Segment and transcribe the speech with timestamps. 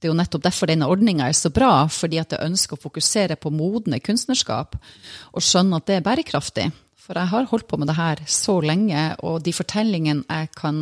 [0.00, 2.80] det er jo nettopp derfor denne ordninga er så bra, fordi at jeg ønsker å
[2.80, 6.70] fokusere på modne kunstnerskap og skjønne at det er bærekraftig.
[6.96, 10.78] For jeg har holdt på med det her så lenge, og de fortellingene jeg kan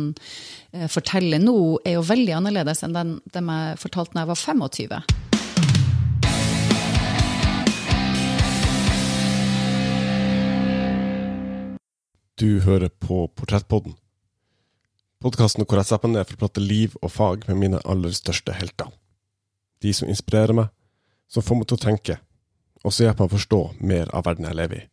[0.71, 5.01] eh, fortelle nå, er jo veldig annerledes enn dem jeg fortalte da jeg var 25.
[12.39, 13.99] Du hører på Portrettpodden.
[15.19, 18.15] Podkasten hvor jeg setter meg ned for å prate liv og fag med mine aller
[18.15, 18.87] største helter.
[19.83, 20.71] De som inspirerer meg,
[21.29, 22.17] som får meg til å tenke,
[22.83, 24.87] og som hjelper meg å forstå mer av verden jeg lever i.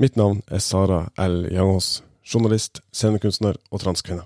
[0.00, 1.46] Mitt navn er Sara L.
[1.52, 4.24] Jangås, journalist, scenekunstner og transkvinne.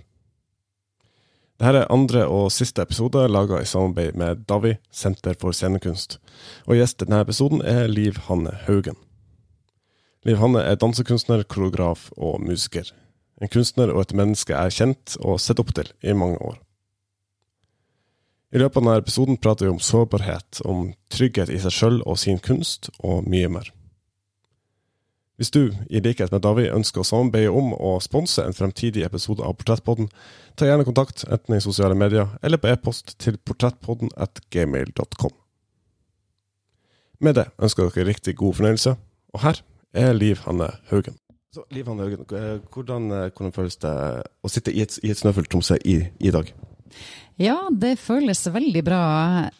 [1.56, 6.19] Dette er andre og siste episode laga i samarbeid med Davi, Senter for scenekunst,
[6.69, 8.98] og gjest i denne episoden er Liv Hanne Haugen.
[10.28, 12.92] Liv Hanne er dansekunstner, koreograf og musiker.
[13.41, 16.61] En kunstner og et menneske jeg har kjent og sett opp til i mange år.
[18.56, 22.16] I løpet av denne episoden prater vi om sårbarhet, om trygghet i seg sjøl og
[22.16, 23.69] sin kunst, og mye mer.
[25.36, 29.45] Hvis du, i likhet med David, ønsker å samarbeide om å sponse en fremtidig episode
[29.45, 30.08] av Portrettpodden,
[30.56, 35.34] ta gjerne kontakt enten i sosiale medier eller på e-post til portrettpodden at gmail.com.
[37.20, 38.97] Med det ønsker dere riktig god fornøyelse,
[39.36, 39.61] og her
[39.92, 41.20] er Liv Hanne Haugen.
[41.52, 42.25] Så, Liv Hanne Haugen,
[42.73, 43.92] hvordan, eh, hvordan føles det
[44.41, 46.48] å sitte i et, i et snøfullt Tromsø i, i, dag?
[47.37, 49.03] Ja, det føles veldig bra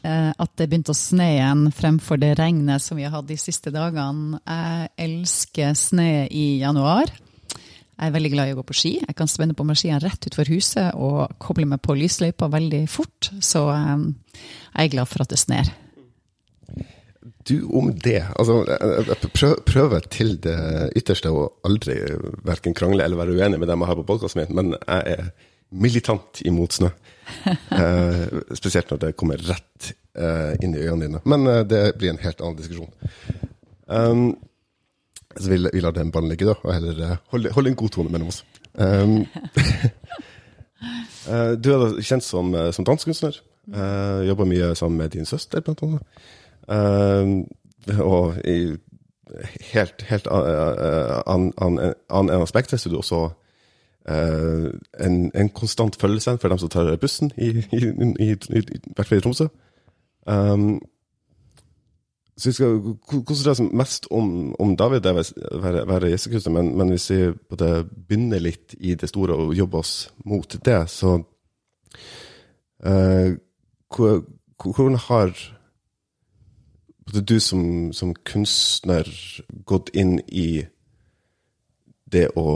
[0.01, 3.37] eh, at det begynte å sne igjen fremfor det regnet som vi har hatt de
[3.41, 4.41] siste dagene.
[4.49, 7.13] Jeg elsker snø i januar.
[7.97, 8.93] Jeg er veldig glad i å gå på ski.
[9.01, 12.83] Jeg kan spenne på meg skiene rett utfor huset og koble meg på lysløypa veldig
[12.93, 13.31] fort.
[13.45, 14.07] Så eh,
[14.73, 15.73] jeg er glad for at det sner.
[17.47, 18.23] Du om det.
[18.41, 20.57] Altså, jeg prøver til det
[20.99, 21.99] ytterste å aldri
[22.47, 25.29] verken krangle eller være uenig med dem jeg har på podkasten min, men jeg er
[25.81, 26.91] militant imot snø.
[27.75, 31.21] eh, spesielt når det kommer rett eh, inn i øynene dine.
[31.25, 32.93] Men eh, det blir en helt annen diskusjon.
[33.87, 34.37] Um,
[35.37, 37.91] så vi, vi lar den ballen ligge, da, og heller eh, holde, holde, en god
[37.95, 38.45] tone mellom oss.
[38.75, 39.17] Um,
[41.63, 43.35] du er da kjent som, eh, som dansekunstner.
[43.67, 46.03] Uh, jobber mye sammen med din søster, blant annet.
[46.71, 47.43] Uh,
[48.03, 48.77] og i
[49.73, 51.79] helt, helt annen an, an,
[52.11, 53.21] an, aspekt så er du også
[54.07, 59.49] en, en, konstant følelse for dem som tar bussen, i, hvert fall i Tromsø.
[60.27, 60.79] Um,
[62.37, 66.89] så vi skal konsentrere oss mest om, om David, det være, være gjestekunstner, men, men,
[66.93, 69.95] hvis vi både begynner litt i det store og jobber oss
[70.25, 71.17] mot det, så
[72.87, 73.31] uh,
[74.57, 75.31] Hvordan har
[77.07, 79.09] du som, som, kunstner
[79.65, 80.67] gått inn i
[82.13, 82.47] det å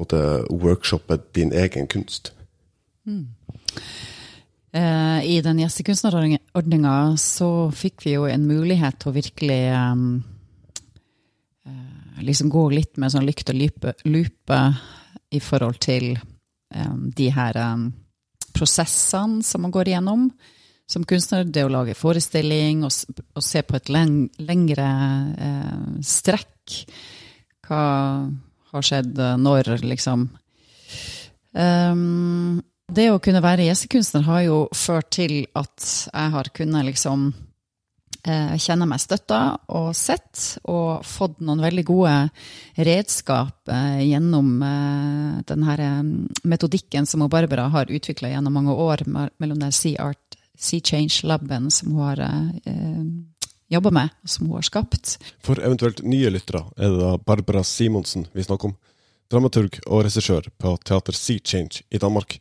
[0.00, 2.32] både workshoppe din egen kunst?
[3.06, 3.28] Mm.
[4.72, 10.04] Eh, I den gjestekunstnerordninga så fikk vi jo en mulighet til å virkelig um,
[12.22, 14.60] liksom gå litt med sånn lykt og lupe, lupe
[15.30, 16.14] i forhold til
[16.74, 17.90] um, de her um,
[18.54, 20.30] prosessene som man går igjennom
[20.90, 22.90] som kunstner, det å lage forestilling og,
[23.38, 24.88] og se på et leng, lengre
[25.38, 26.80] eh, strekk.
[27.66, 27.82] Hva
[28.72, 30.28] har skjedd eh, når, liksom.
[31.50, 32.60] Um,
[32.90, 37.28] det å kunne være gjestekunstner har jo ført til at jeg har kunnet liksom
[38.26, 39.40] eh, kjenne meg støtta
[39.76, 42.14] og sett, og fått noen veldig gode
[42.90, 44.52] redskap eh, gjennom
[45.46, 46.00] den eh,
[46.50, 51.94] metodikken som Barbara har utvikla gjennom mange år mellom den Sea Art Sea Change-laben som
[51.94, 52.20] hun har
[53.70, 55.16] jobba med, som hun har skapt.
[55.42, 58.76] For eventuelt nye lyttere er det da Barbara Simonsen vi snakker om.
[59.30, 62.40] Dramaturg og regissør på Teater Sea Change i Danmark.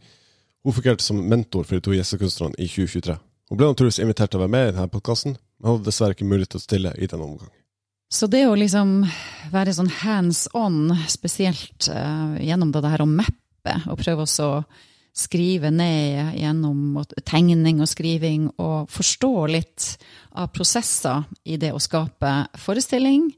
[0.63, 3.15] Hun fungerte som mentor for de to gjestekunstnerne i 2023.
[3.49, 6.27] Hun ble naturligvis invitert til å være med i denne podkasten, men hadde dessverre ikke
[6.27, 7.53] mulighet til å stille i denne omgang.
[8.09, 9.03] Så det å liksom
[9.53, 14.29] være sånn hands on, spesielt uh, gjennom det her å mappe, og prøve å
[15.19, 19.89] skrive ned gjennom tegning og skriving, og forstå litt
[20.39, 23.29] av prosesser i det å skape forestilling,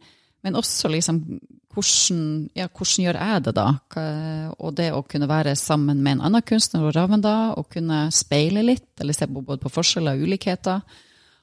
[0.41, 1.23] men også liksom
[1.71, 2.23] hvordan,
[2.57, 3.67] ja, hvordan gjør jeg det da?
[4.59, 8.63] Og det å kunne være sammen med en annen kunstner og Ravenda, og kunne speile
[8.65, 10.83] litt, eller se på både på forskjeller og ulikheter,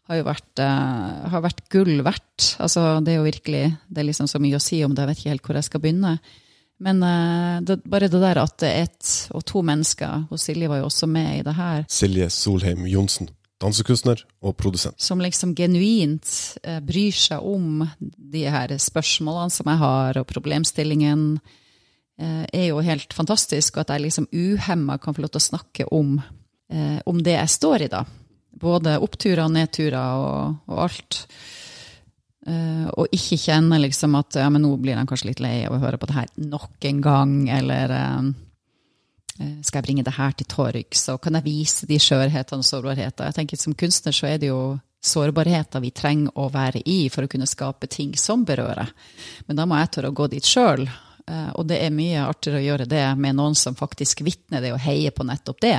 [0.08, 2.54] har jo vært, uh, har vært gull verdt.
[2.64, 5.10] Altså, det er jo virkelig det er liksom så mye å si om det, jeg
[5.10, 6.14] vet ikke helt hvor jeg skal begynne.
[6.84, 10.70] Men uh, det, bare det der at det er ett og to mennesker, og Silje
[10.70, 13.32] var jo også med i det her Silje Solheim Johnsen
[13.62, 15.00] dansekunstner og produsent.
[15.02, 16.28] Som liksom genuint
[16.62, 21.24] eh, bryr seg om de her spørsmålene som jeg har, og problemstillingen
[22.20, 23.76] eh, er jo helt fantastisk.
[23.76, 26.16] Og at jeg liksom uhemma kan få lov til å snakke om,
[26.70, 28.04] eh, om det jeg står i, da.
[28.58, 31.24] Både oppturer og nedturer og, og alt.
[32.46, 35.74] Eh, og ikke kjenne liksom at ja, men nå blir de kanskje litt lei av
[35.74, 38.28] å høre på det her nok en gang, eller eh,
[39.40, 42.68] eh, skal jeg bringe det her til torgs, og kan jeg vise de skjørhetene og
[42.68, 43.26] sårbarheter?
[43.26, 47.26] Jeg tenker Som kunstner så er det jo sårbarheter vi trenger å være i for
[47.26, 48.90] å kunne skape ting som berører.
[49.46, 50.88] Men da må jeg tørre å gå dit sjøl.
[51.54, 54.80] Og det er mye artigere å gjøre det med noen som faktisk vitner det og
[54.82, 55.76] heier på nettopp det.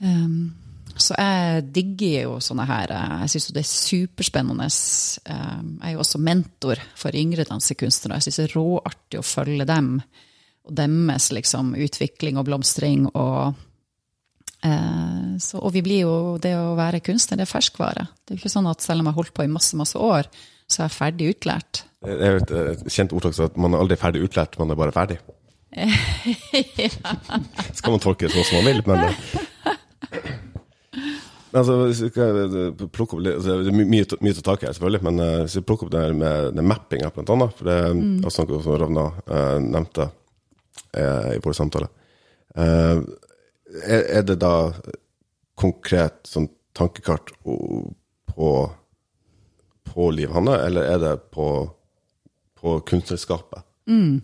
[0.00, 0.54] Um,
[0.94, 4.68] så jeg digger jo sånne her eh, Jeg syns det er superspennende.
[4.68, 8.20] Eh, jeg er jo også mentor for yngre dansekunstnere.
[8.20, 9.96] Jeg syns det er råartig å følge dem
[10.64, 13.08] og deres liksom, utvikling og blomstring.
[13.10, 13.58] Og,
[14.64, 18.08] eh, så, og vi blir jo Det å være kunstner, det er ferskvare.
[18.22, 19.98] Det er jo ikke sånn at selv om jeg har holdt på i masse, masse
[19.98, 20.30] år,
[20.70, 21.84] så er jeg ferdig utlært.
[22.04, 24.94] Det er jo et kjent ordtak at man er aldri ferdig utlært, man er bare
[24.94, 25.18] ferdig.
[25.74, 26.88] ja.
[27.74, 29.08] Skal man tolke det sånn som man vil, men
[31.54, 31.74] Altså,
[32.90, 35.86] plukke opp, altså, det er mye, mye til tak her, selvfølgelig, men uh, vi plukker
[35.86, 37.54] opp det her med, med mappinga, blant annet.
[37.54, 38.16] For det er mm.
[38.26, 41.90] også noe som Ravna uh, nevnte uh, i vår samtale.
[42.54, 43.04] Er,
[44.02, 44.54] er, det da
[45.58, 48.50] konkret sånn tankekart på,
[49.90, 51.48] på Liv Hanne, eller er det på,
[52.58, 53.62] på kunstnerskapet?
[53.90, 54.22] Mm.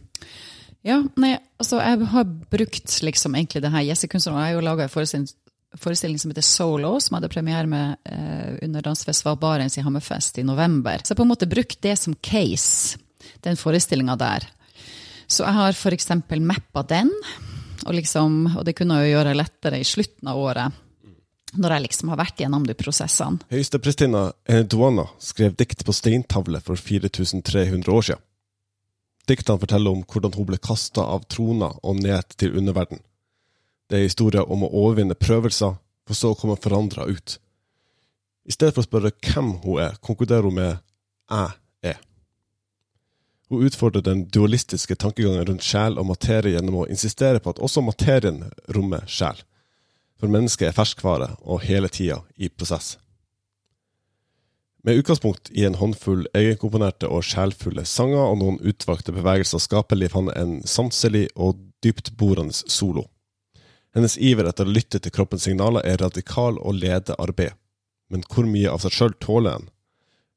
[0.86, 4.40] Ja, nei, altså jeg har brukt liksom egentlig det her gjessekunstneren.
[4.40, 5.28] Jeg har jo laga en forestilling
[5.78, 10.44] forestilling som heter Solo, som hadde premiere med eh, under Dansefestival Barents i Hammerfest i
[10.44, 11.00] november.
[11.02, 12.98] Så jeg har på en måte brukt det som case,
[13.44, 14.46] den forestillinga der.
[15.30, 16.08] Så jeg har f.eks.
[16.40, 17.12] mappa den,
[17.86, 20.80] og, liksom, og det kunne jeg jo gjøre lettere i slutten av året.
[21.50, 23.42] Når jeg liksom har vært gjennom de prosessene.
[23.50, 24.28] Høyesteprestinna
[24.70, 28.22] Duana skrev dikt på steintavle for 4300 år siden.
[29.30, 33.02] Diktene forteller om hvordan hun ble kasta av trona og ned til underverden
[33.90, 35.74] det er historier om å overvinne prøvelser,
[36.06, 37.38] for så å komme forandra ut.
[38.46, 40.78] I stedet for å spørre hvem hun er, konkluderer hun med
[41.30, 41.50] 'jeg
[41.82, 42.00] er'.
[43.50, 47.80] Hun utfordrer den dualistiske tankegangen rundt sjel og materie gjennom å insistere på at også
[47.82, 49.36] materien rommer sjel.
[50.18, 52.98] For mennesket er ferskvare og hele tida i prosess.
[54.82, 60.12] Med utgangspunkt i en håndfull egenkomponerte og sjelfulle sanger og noen utvalgte bevegelser skaper Liv
[60.12, 63.08] Hanne en sanselig og dyptborende solo.
[63.94, 67.56] Hennes iver etter å lytte til kroppens signaler er radikal og leder arbeid.
[68.10, 69.68] Men hvor mye av seg sjøl tåler en?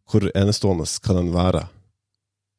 [0.09, 1.67] Hvor enestående kan en være?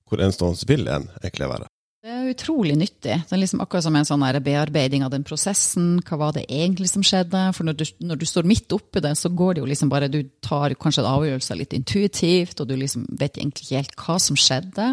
[0.09, 1.69] Hvor enestående vil en egentlig være?
[2.05, 3.15] Det er utrolig nyttig.
[3.25, 6.03] Det er liksom akkurat som en sånn bearbeiding av den prosessen.
[6.05, 7.47] Hva var det egentlig som skjedde?
[7.57, 10.11] For når du, når du står midt oppi det, så går det jo liksom bare
[10.13, 14.19] Du tar kanskje en avgjørelse litt intuitivt, og du liksom vet egentlig ikke helt hva
[14.21, 14.91] som skjedde.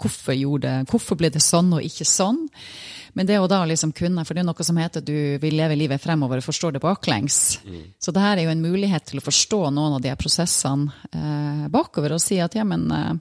[0.00, 2.40] Hvorfor, gjorde, hvorfor ble det sånn og ikke sånn?
[3.12, 5.76] Men det å da liksom kunne, for det er noe som heter du vil leve
[5.76, 7.58] livet fremover og forstår det baklengs.
[7.68, 7.84] Mm.
[8.00, 11.68] Så det her er jo en mulighet til å forstå noen av de prosessene eh,
[11.68, 13.14] bakover og si at ja, men eh,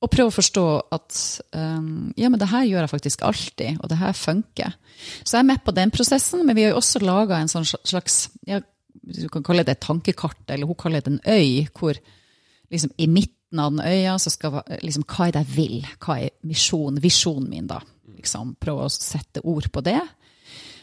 [0.00, 0.64] Og prøve å forstå
[0.96, 1.16] at
[1.52, 4.76] um, ja, men det her gjør jeg faktisk alltid, og det her funker.
[5.20, 7.68] Så jeg er med på den prosessen, men vi har jo også laga en sånn
[7.68, 8.62] slags ja,
[9.00, 12.00] Du kan kalle det et tankekart, eller hun kaller det en øy, hvor
[12.72, 15.78] liksom i midten av den øya så skal liksom, Hva er det jeg vil?
[16.00, 17.80] Hva er misjonen, visjonen min, da?
[18.20, 20.00] liksom prøve å sette ord på det.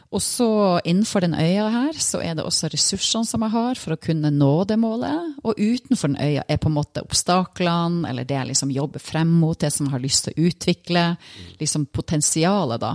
[0.08, 0.50] Og så
[0.88, 4.32] innenfor den øya her, så er det også ressursene som jeg har for å kunne
[4.32, 5.34] nå det målet.
[5.44, 9.34] Og utenfor den øya er på en måte obstaklene, eller det jeg liksom jobber frem
[9.42, 11.04] mot, det som jeg har lyst til å utvikle.
[11.60, 12.94] Liksom potensialet, da.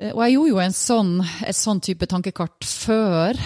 [0.00, 1.16] Eh, og jeg gjorde jo en sånn,
[1.48, 3.40] et sånn type tankekart før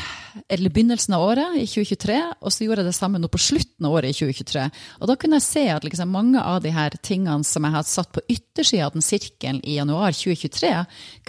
[0.50, 3.86] eller begynnelsen av året, i 2023, og så gjorde jeg det samme nå på slutten
[3.86, 4.64] av året i 2023.
[4.98, 7.92] Og da kunne jeg se at liksom mange av de her tingene som jeg hadde
[7.92, 10.72] satt på yttersida av den sirkelen i januar 2023,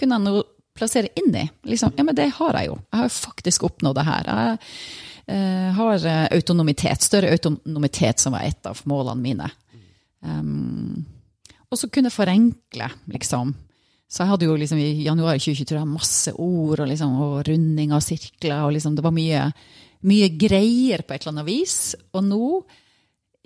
[0.00, 0.42] kunne jeg nå
[0.76, 1.44] plassere inn i.
[1.68, 2.78] Liksom, ja, men det har jeg jo.
[2.90, 4.30] Jeg har jo faktisk oppnådd det her.
[4.30, 4.58] Jeg
[5.32, 9.50] uh, har eh, autonomitet, større autonomitet, som var et av målene mine.
[10.26, 11.04] Um,
[11.66, 13.54] og så kunne forenkle, liksom.
[14.06, 18.04] Så jeg hadde jo liksom i januar 2023 masse ord og, liksom, og runding av
[18.06, 18.60] sirkler.
[18.62, 19.48] og liksom, Det var mye,
[20.06, 21.96] mye, greier på et eller annet vis.
[22.14, 22.50] Og nå,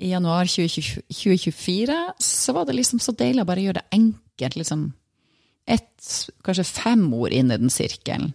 [0.00, 4.60] i januar 2024, så var det liksom så deilig å bare gjøre det enkelt.
[4.60, 4.90] liksom
[5.70, 6.10] ett,
[6.46, 8.32] kanskje fem ord inn i den sirkelen.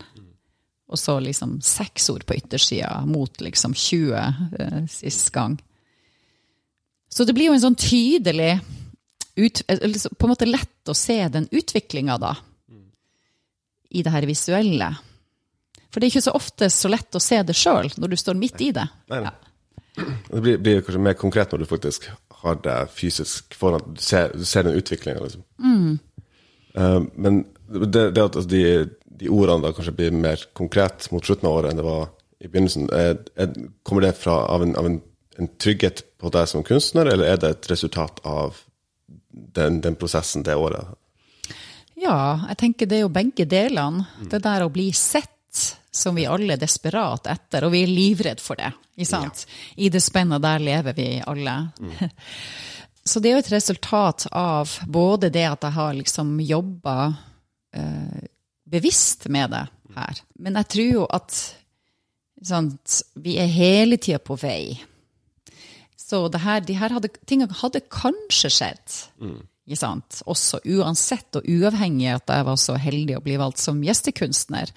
[0.85, 4.13] Og så liksom seks ord på yttersida mot liksom 20
[4.59, 5.57] eh, sist gang.
[7.09, 8.59] Så det blir jo en sånn tydelig
[9.35, 9.87] ut, eh,
[10.17, 12.35] på en måte lett å se den utviklinga, da,
[13.89, 14.91] i det her visuelle.
[15.89, 18.39] For det er ikke så ofte så lett å se det sjøl, når du står
[18.39, 18.85] midt i det.
[19.11, 19.31] Nei, nei.
[19.31, 19.41] Ja.
[20.27, 22.09] Det blir, blir, kanskje mer konkret når du faktisk
[22.41, 23.93] har det fysisk foran.
[23.95, 25.45] Du ser, du ser den utviklinga, liksom.
[25.63, 25.93] Mm.
[26.77, 28.63] Uh, men det, det at altså, de,
[29.05, 32.09] de, ordene da kanskje blir mer konkret mot slutten av året enn det var
[32.43, 33.53] i begynnelsen, er, er,
[33.87, 34.99] kommer det fra, av, en, av en,
[35.39, 38.59] en, trygghet på deg som kunstner, eller er det et resultat av
[39.29, 40.93] den, den prosessen det året?
[41.95, 44.05] Ja, jeg tenker det er jo begge delene.
[44.19, 44.27] Mm.
[44.33, 45.31] Det der å bli sett,
[45.95, 48.73] som vi alle er desperat etter, og vi er livredd for det.
[48.99, 49.23] Ja.
[49.79, 51.55] I det spennet der lever vi alle.
[51.79, 51.95] Mm.
[53.05, 56.97] Så det er jo et resultat av både det at jeg har liksom jobba
[57.77, 58.25] eh,
[58.65, 60.21] bevisst med det her.
[60.41, 61.37] Men jeg tror jo at
[62.45, 64.75] sant, vi er hele tida på vei.
[66.05, 68.97] Så det her, de her hadde, tingene hadde kanskje skjedd.
[69.21, 69.43] Mm.
[70.29, 74.73] Også uansett og uavhengig av at jeg var så heldig å bli valgt som gjestekunstner.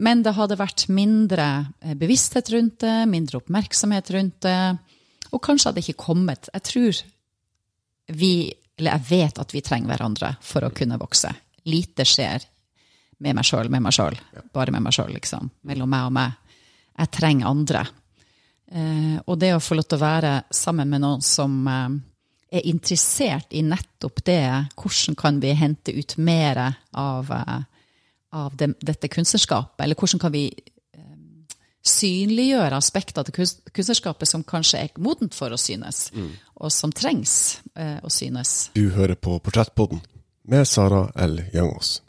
[0.00, 1.48] Men det hadde vært mindre
[1.80, 4.60] eh, bevissthet rundt det, mindre oppmerksomhet rundt det.
[5.32, 6.48] Og kanskje hadde det ikke kommet.
[6.54, 7.02] Jeg tror
[8.16, 11.32] vi, eller jeg vet at vi trenger hverandre for å kunne vokse.
[11.68, 12.44] Lite skjer
[13.20, 14.16] med meg sjøl, med meg sjøl.
[14.54, 15.50] Bare med meg sjøl, liksom.
[15.68, 16.54] Mellom meg og meg.
[17.00, 17.82] Jeg trenger andre.
[18.70, 21.98] Eh, og det å få lov til å være sammen med noen som eh,
[22.60, 24.44] er interessert i nettopp det,
[24.78, 26.60] hvordan kan vi hente ut mer
[26.92, 27.58] av, eh,
[28.38, 30.46] av det, dette kunstnerskapet, eller hvordan kan vi
[31.86, 36.30] synliggjøre aspekter til kunstnerskapet som kanskje er modent for å synes, mm.
[36.60, 37.34] og som trengs
[37.74, 38.70] eh, å synes.
[38.76, 40.02] Du hører på Portrettpodden
[40.50, 41.40] med Sara L.
[41.54, 42.00] Jangås.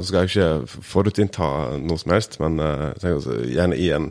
[0.00, 1.46] Nå skal jeg ikke forutinnta
[1.80, 2.92] noe som helst, men uh,
[3.44, 4.06] gjerne i en,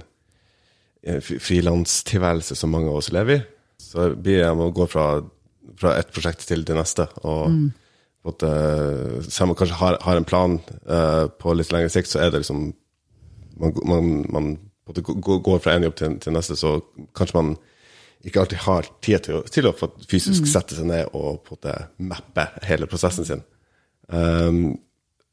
[1.01, 3.45] en frilanstilværelse som mange av oss lever i,
[3.81, 5.05] så blir jeg med å gå fra,
[5.81, 7.07] fra et prosjekt til det neste.
[7.21, 7.69] og mm
[8.29, 8.49] måte,
[9.27, 10.59] selv om man kanskje har, har en plan
[10.89, 12.69] uh, på litt lengre sikt, så er det liksom
[13.59, 14.45] Man, man, man
[14.87, 16.77] går fra en jobb til, til, neste, så
[17.11, 17.49] kanskje man
[18.23, 19.73] ikke alltid har tid til, til å
[20.07, 20.47] fysisk mm.
[20.47, 21.73] sette seg ned og på en måte
[22.07, 23.43] mappe hele prosessen sin.
[24.07, 24.77] Um,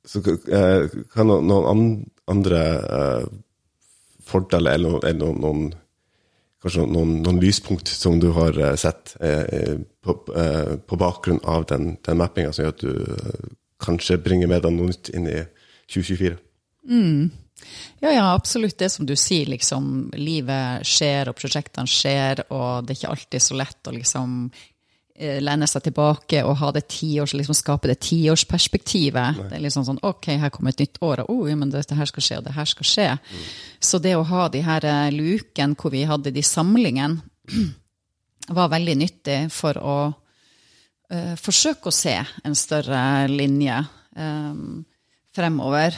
[0.02, 1.86] så uh, kan noen
[2.26, 3.30] andre uh,
[4.26, 5.64] fordeler eller, eller noen, noen
[6.66, 11.66] kanskje noen, noen, lyspunkt som du har eh, sett eh, på, eh, på, bakgrunn av
[11.70, 13.49] den, den mappinga, som gjør at du eh,
[13.82, 15.40] kanskje bringer med deg noe nytt inn i
[15.92, 16.38] 2024?
[16.90, 17.28] Mm.
[18.02, 20.11] Ja, ja, absolutt det som du sier, liksom.
[20.18, 24.35] Livet skjer, og prosjektene skjer, og det er ikke alltid så lett å liksom
[25.16, 29.40] lene seg tilbake og ha det tiårs, liksom skape det tiårsperspektivet.
[29.49, 32.08] Det er liksom sånn OK, her kommer et nytt år, og oh, men dette her
[32.11, 33.08] skal skje, og det her skal skje.
[33.16, 33.46] Mm.
[33.88, 37.20] Så det å ha de her uh, lukene hvor vi hadde de samlingene,
[38.58, 43.00] var veldig nyttig for å uh, forsøke å se en større
[43.32, 43.80] linje
[44.18, 44.85] um,
[45.37, 45.96] fremover.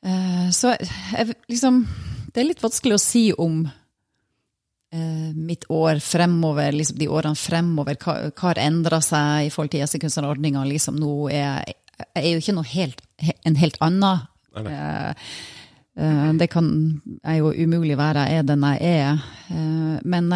[0.00, 1.84] Uh, så jeg, liksom
[2.32, 3.79] Det er litt vanskelig å si om Eh,
[5.34, 9.84] mitt år fremover, liksom de årene fremover, hva, hva har endra seg i forhold til
[9.84, 10.64] gjestekunstnerordninga?
[10.66, 11.70] Liksom nå er
[12.16, 13.02] jeg jo ikke helt,
[13.46, 14.26] en helt annen.
[14.56, 15.12] Uh,
[16.00, 16.70] uh, det kan
[17.22, 19.22] jeg jo umulig være, jeg er den jeg er.
[20.06, 20.30] Men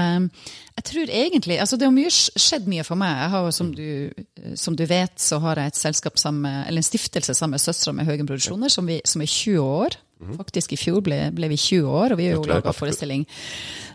[0.74, 3.28] jeg tror egentlig altså Det har mye, skjedd mye for meg.
[3.30, 4.10] Har, som, du,
[4.58, 7.94] som du vet, så har jeg et selskap sammen, eller en stiftelse sammen med søstera
[7.94, 9.98] med Haugen Produksjoner, som, vi, som er 20 år.
[10.24, 10.36] Mhm.
[10.40, 13.26] Faktisk i fjor ble, ble, vi 20 år, og vi har jo laga forestilling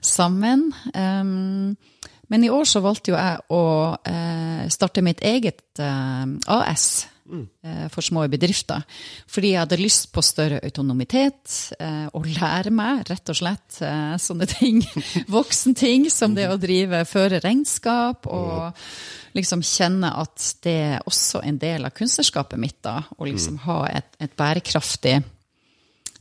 [0.05, 0.69] sammen.
[0.93, 1.77] Um,
[2.29, 3.63] men i år så valgte jo jeg å
[3.97, 6.83] uh, starte mitt eget eh, AS
[7.25, 7.45] mm.
[7.65, 8.83] uh, for små bedrifter.
[9.25, 11.55] Fordi jeg hadde lyst på større autonomitet
[12.13, 13.79] og lære meg, rett og slett,
[14.21, 14.83] sånne ting.
[15.39, 18.77] Voksenting som det å drive, føre regnskap og
[19.33, 22.77] liksom kjenne at det er også en del av kunstnerskapet mitt.
[22.85, 23.65] da, Å liksom mm.
[23.65, 25.38] ha et, et bærekraftig Eh,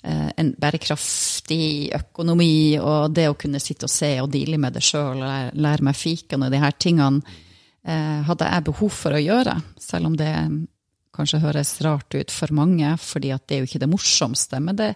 [0.03, 5.23] en bærekraftig økonomi og det å kunne sitte og se og deale med det sjøl
[5.27, 7.23] og lære meg fiken og de her tingene,
[7.83, 9.57] eh, hadde jeg behov for å gjøre.
[9.83, 10.33] Selv om det
[11.19, 14.61] kanskje høres rart ut for mange, fordi det er jo ikke det morsomste.
[14.63, 14.93] Men det,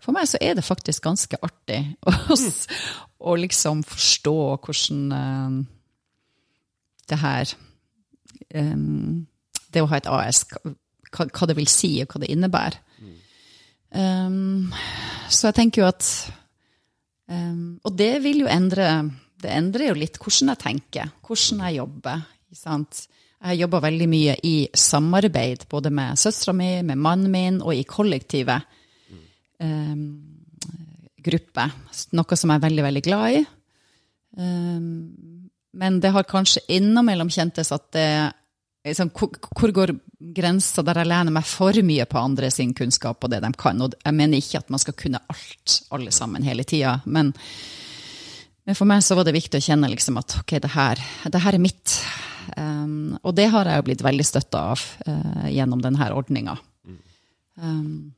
[0.00, 2.38] for meg så er det faktisk ganske artig å,
[3.28, 5.60] å liksom forstå hvordan uh,
[7.06, 7.56] det her
[8.46, 10.44] Det å ha et AS,
[11.12, 12.78] hva, det vil si, og hva det innebærer.
[13.96, 14.72] Um,
[15.32, 16.06] så jeg tenker jo at
[17.32, 18.90] um, Og det vil jo endre
[19.40, 22.26] Det endrer jo litt hvordan jeg tenker, hvordan jeg jobber.
[22.52, 23.06] Sant?
[23.46, 27.84] Jeg jobba veldig mye i samarbeid, både med søstera mi, med mannen min og i
[27.88, 28.56] kollektive
[29.60, 30.06] um,
[31.26, 31.74] grupper.
[32.16, 33.44] Noe som jeg er veldig, veldig glad i.
[34.36, 38.08] men det har kanskje innimellom kjentes at det
[38.86, 39.94] liksom, hvor, går
[40.36, 43.82] grensa der jeg lener meg for mye på andre sin kunnskap og det de kan?
[43.84, 46.98] Og jeg mener ikke at man skal kunne alt, alle sammen, hele tida.
[47.04, 47.32] Men,
[48.64, 51.02] men, for meg så var det viktig å kjenne liksom at ok, det her,
[51.32, 51.98] det her er mitt.
[52.56, 56.56] Um, og det har jeg jo blitt veldig støtta av uh, gjennom denne ordninga.
[57.56, 58.15] Um,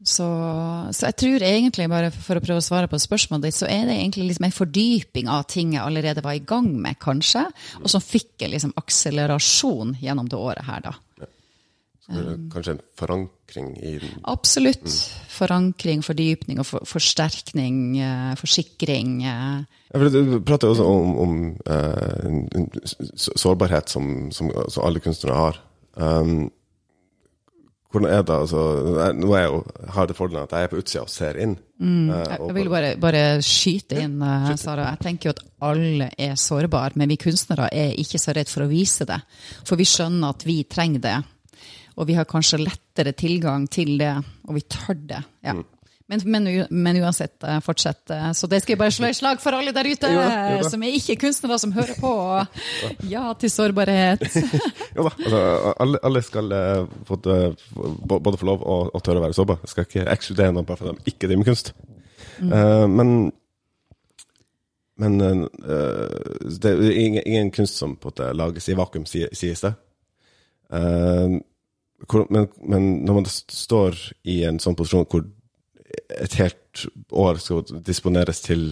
[0.00, 0.26] så,
[0.96, 3.84] så, jeg tror egentlig, bare for å prøve å svare på spørsmålet ditt, så er
[3.88, 7.44] det egentlig liksom en fordyping av ting jeg allerede var i gang med, kanskje,
[7.82, 10.96] og som fikk en liksom akselerasjon gjennom det året her, da.
[12.50, 14.14] Kanskje en forankring i den?
[14.26, 14.82] Absolutt.
[14.82, 15.26] Mm.
[15.30, 19.12] Forankring, fordypning og for, forsterkning, eh, forsikring.
[19.22, 19.60] Eh.
[19.92, 21.36] Ja, du prater også om, om
[21.70, 22.64] eh,
[23.14, 25.60] sårbarhet som, som, som, alle kunstnere har.
[25.94, 26.50] Um,
[27.90, 28.60] hvordan er det, altså,
[29.18, 29.62] Nå er jeg jo,
[29.96, 31.56] har det fordelen at jeg er på utsida og ser inn.
[31.80, 34.92] Mm, jeg vil bare, bare skyte inn, ja, Sara.
[34.92, 38.66] Jeg tenker jo at alle er sårbare, men vi kunstnere er ikke så redd for
[38.66, 39.18] å vise det.
[39.66, 41.18] For vi skjønner at vi trenger det.
[41.98, 44.14] Og vi har kanskje lettere tilgang til det,
[44.46, 45.24] og vi tør det.
[45.46, 45.58] ja.
[45.58, 45.66] Mm.
[46.10, 48.10] Men, men, men, uansett, eh, fortsett.
[48.10, 50.24] Eh, så det skal jeg bare slå i slag for alle der ute jo,
[50.56, 52.10] jo som er ikke kunstnere, som hører på.
[53.12, 54.24] Ja til sårbarhet.
[54.96, 55.42] jo da, altså,
[55.84, 57.54] alle, alle, skal uh, uh,
[58.10, 59.62] både få lov og, og tørre å være sårbare.
[59.62, 61.74] Jeg skal ikke ekskludere noen bare fordi de ikke driver med kunst.
[62.40, 62.50] Mm.
[62.50, 63.14] Uh, men
[65.00, 69.70] men det er ingen, ingen, kunst som på en måte lages i vakuum, sies det.
[70.68, 71.40] men,
[72.60, 73.96] men når man står
[74.28, 75.24] i en sånn posisjon hvor
[76.20, 78.70] et helt år skal disponeres til,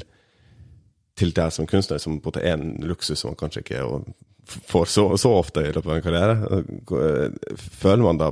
[1.18, 3.84] til deg som kunstner, som måte er en luksus som man kanskje ikke
[4.48, 6.36] får så, så, ofte i løpet av en karriere.
[7.80, 8.30] Føler man da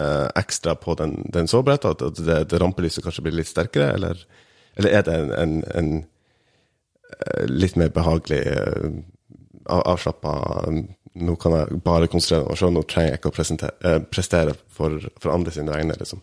[0.00, 4.26] eh, ekstra på den, den sårbarheten, at det, det rampelyset kanskje blir litt sterkere, eller,
[4.76, 5.94] eller er det en, en, en,
[7.14, 9.02] eh, litt mer behagelig, eh,
[9.64, 10.34] avslappa
[11.14, 14.96] Nå kan jeg bare konsentrere meg sjøl, nå trenger jeg ikke å eh, prestere for,
[15.22, 16.18] for andre sine vegne, liksom.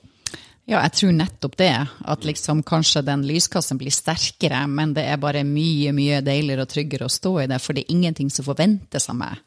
[0.70, 1.74] Ja, jeg tror nettopp det.
[2.06, 6.72] At liksom kanskje den lyskassen blir sterkere, men det er bare mye mye deiligere og
[6.72, 9.42] tryggere å stå i det, for det er ingenting som forventes av meg.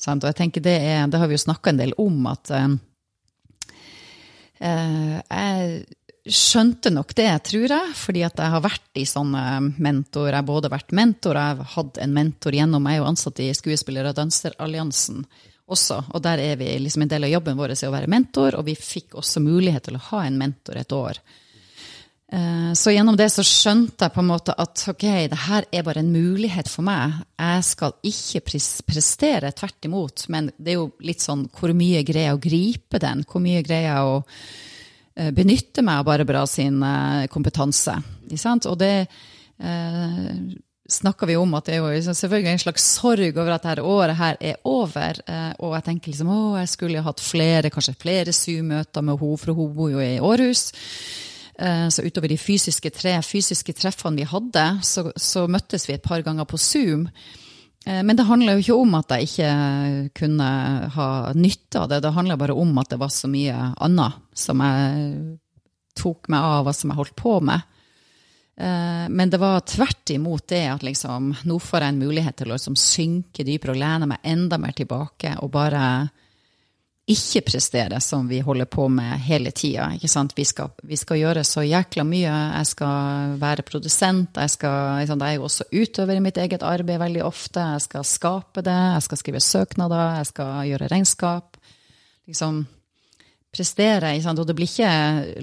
[0.00, 2.76] Og jeg tenker det, er, det har vi jo snakka en del om, at uh,
[4.60, 5.82] jeg
[6.30, 9.44] skjønte nok det, tror jeg, fordi at jeg har vært i sånne
[9.76, 10.30] mentor.
[10.30, 13.50] Jeg har både vært mentor, jeg har hatt en mentor gjennom meg og ansatt i
[13.56, 15.24] Skuespiller- og danseralliansen
[15.70, 16.00] også.
[16.14, 18.66] Og der er vi liksom en del av jobben vår er å være mentor, og
[18.66, 21.20] vi fikk også mulighet til å ha en mentor et år.
[22.32, 25.86] Eh, så gjennom det så skjønte jeg på en måte at ok, det her er
[25.86, 27.18] bare en mulighet for meg.
[27.40, 28.44] Jeg skal ikke
[28.86, 30.28] prestere, tvert imot.
[30.30, 33.24] Men det er jo litt sånn hvor mye greier jeg å gripe den?
[33.26, 37.98] Hvor mye greier jeg å eh, benytte meg av Barbara sin eh, kompetanse?
[38.30, 38.94] Og det
[40.90, 43.86] snakker vi om at det er jo liksom selvfølgelig en slags sorg over at dette
[43.86, 45.20] året her er over.
[45.26, 49.40] Eh, og jeg tenker liksom å, jeg skulle hatt flere, kanskje flere Zoom-møter med henne,
[49.40, 50.64] for hun bor jo i Århus.
[51.60, 56.06] Eh, så utover de fysiske tre fysiske treffene vi hadde, så, så møttes vi et
[56.06, 57.06] par ganger på Zoom.
[57.86, 59.52] Eh, men det handler jo ikke om at jeg ikke
[60.22, 60.48] kunne
[60.96, 62.02] ha nytte av det.
[62.04, 65.36] Det handler bare om at det var så mye annet som jeg
[66.00, 67.66] tok meg av, og som jeg holdt på med.
[68.60, 72.50] Eh, men det var tvert imot det at liksom, nå får jeg en mulighet til
[72.50, 75.84] å liksom synke dypere og lene meg enda mer tilbake og bare
[77.10, 79.88] ikke prestere som vi holder på med hele tida.
[79.96, 80.44] Vi,
[80.82, 82.34] vi, skal gjøre så jækla mye.
[82.60, 84.36] Jeg skal være produsent.
[84.36, 87.64] Jeg, skal, liksom, jeg er jo også utøver i mitt eget arbeid veldig ofte.
[87.78, 88.76] Jeg skal skape det.
[88.76, 90.20] Jeg skal skrive søknader.
[90.20, 91.58] Jeg skal gjøre regnskap.
[92.30, 92.62] Liksom
[93.50, 94.14] prestere.
[94.20, 94.94] Og det blir ikke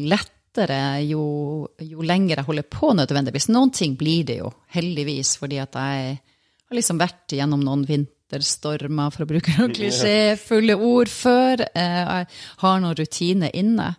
[0.05, 3.49] lett lettere jo, jo lenger jeg holder på, nødvendigvis.
[3.49, 9.11] Noen ting blir det jo, heldigvis, fordi at jeg har liksom vært gjennom noen vinterstormer,
[9.11, 11.65] for å bruke noen klisjéfulle ord, før.
[11.73, 12.27] Eh, jeg
[12.63, 13.95] har noen rutiner inne.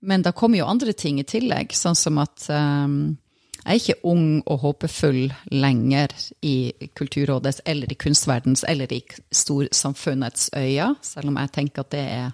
[0.00, 3.18] Men da kommer jo andre ting i tillegg, sånn som at um,
[3.60, 10.48] jeg er ikke ung og håpefull lenger i Kulturrådets eller i kunstverdens eller i storsamfunnets
[10.56, 12.30] øyne, selv om jeg tenker at det er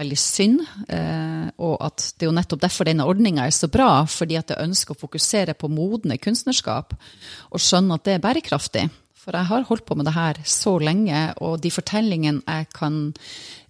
[0.00, 0.64] veldig synd.
[0.88, 4.52] Eh, og at det er jo nettopp derfor denne ordninga er så bra, fordi at
[4.52, 6.96] jeg ønsker å fokusere på modne kunstnerskap
[7.50, 8.88] og skjønne at det er bærekraftig.
[9.20, 13.02] For jeg har holdt på med det her så lenge, og de fortellingene jeg kan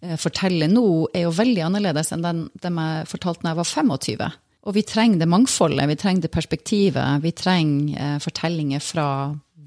[0.01, 4.39] eh, fortelle nå, er jo veldig annerledes enn dem jeg fortalte da jeg var 25.
[4.69, 9.07] Og vi trenger det mangfoldet, vi trenger det perspektivet, vi trenger eh, fortellinger fra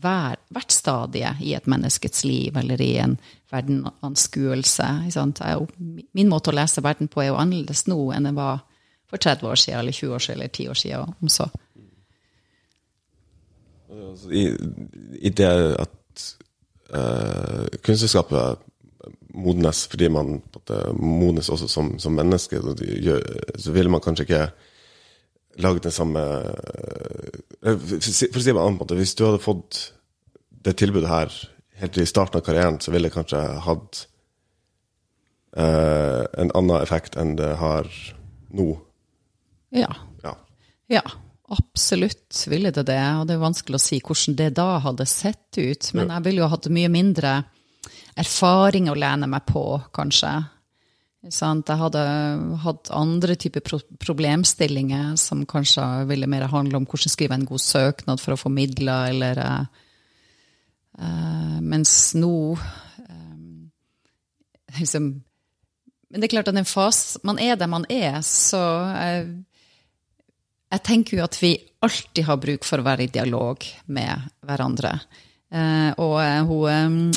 [0.03, 3.15] hver, hvert stadie i et menneskets liv eller i en
[3.53, 4.89] verdenanskuelse.
[6.13, 8.63] Min måte å lese verden på er jo annerledes nå enn den var
[9.09, 11.15] for 30 år siden, eller 20 år siden, eller 10 år siden.
[11.21, 11.49] om så.
[13.93, 14.43] Altså, I,
[15.21, 16.23] I, det at
[16.93, 18.69] uh, kunstnerskapet
[19.33, 20.41] modnes fordi man
[20.97, 23.19] modnes også som, som menneske, så,
[23.57, 24.47] så vil man kanskje ikke
[25.61, 26.21] lage den samme
[27.63, 29.85] For å si det på en annen måte, hvis du hadde fått
[30.63, 31.35] det tilbudet her
[31.79, 34.05] helt i starten av karrieren, så ville det kanskje hatt
[35.57, 37.87] eh, en annen effekt enn det har
[38.53, 38.67] nå.
[39.73, 39.89] Ja.
[40.23, 40.35] Ja.
[40.91, 41.03] Ja,
[41.55, 43.01] absolutt ville det det.
[43.19, 45.89] Og det er vanskelig å si hvordan det da hadde sett ut.
[45.97, 47.37] Men jeg ville jo hatt mye mindre
[48.19, 50.35] erfaring å lene meg på, kanskje.
[51.31, 51.69] Sant?
[51.71, 52.01] Jeg hadde
[52.65, 57.63] hatt andre typer pro problemstillinger som kanskje ville mer handle om hvordan skrive en god
[57.63, 59.63] søknad for å få midler, eller eh,
[61.63, 63.71] Mens nå um,
[64.75, 65.07] liksom
[66.11, 68.59] Men det er klart at en fase man er der man er, så
[68.91, 69.23] uh,
[70.75, 71.55] jeg tenker jo at vi
[71.85, 73.63] alltid har bruk for å være i dialog
[73.95, 74.97] med hverandre.
[75.53, 76.17] Uh, og
[76.49, 77.13] hun,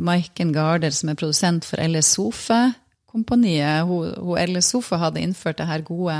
[0.00, 2.16] Maiken Garder, som er produsent for LS
[3.12, 6.16] Hun, hun LS Sofe hadde innført det her gode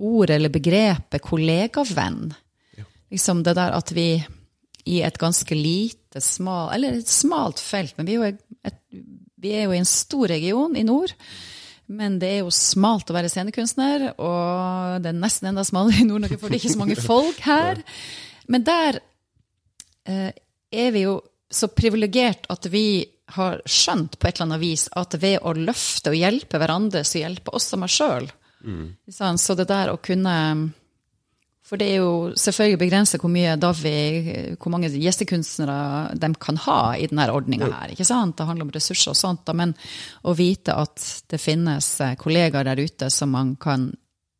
[0.00, 2.30] ordet eller begrepet kollegavenn.
[3.10, 4.12] Liksom det der at vi
[4.88, 8.78] i et ganske lite, smal, eller et smalt felt, men vi er jo, et,
[9.40, 11.12] vi er jo i en stor region i nord,
[11.90, 16.06] men det er jo smalt å være scenekunstner, og det er nesten enda smalere i
[16.08, 17.82] Nord-Norge, for det er ikke så mange folk her.
[18.50, 19.00] Men der
[20.06, 20.30] eh,
[20.70, 21.18] er vi jo
[21.50, 23.02] så privilegert at vi
[23.36, 27.22] har skjønt på et eller annet vis at ved å løfte og hjelpe hverandre, så
[27.22, 28.28] hjelper også meg sjøl.
[29.40, 30.34] Så det der å kunne
[31.64, 36.96] For det er jo selvfølgelig begrenset hvor mye Davi, hvor mange gjestekunstnere de kan ha
[36.98, 37.92] i denne ordninga her.
[37.94, 38.34] ikke sant?
[38.36, 39.76] Det handler om ressurser og sånt, da, men
[40.26, 40.98] å vite at
[41.30, 43.86] det finnes eh, kollegaer der ute som man kan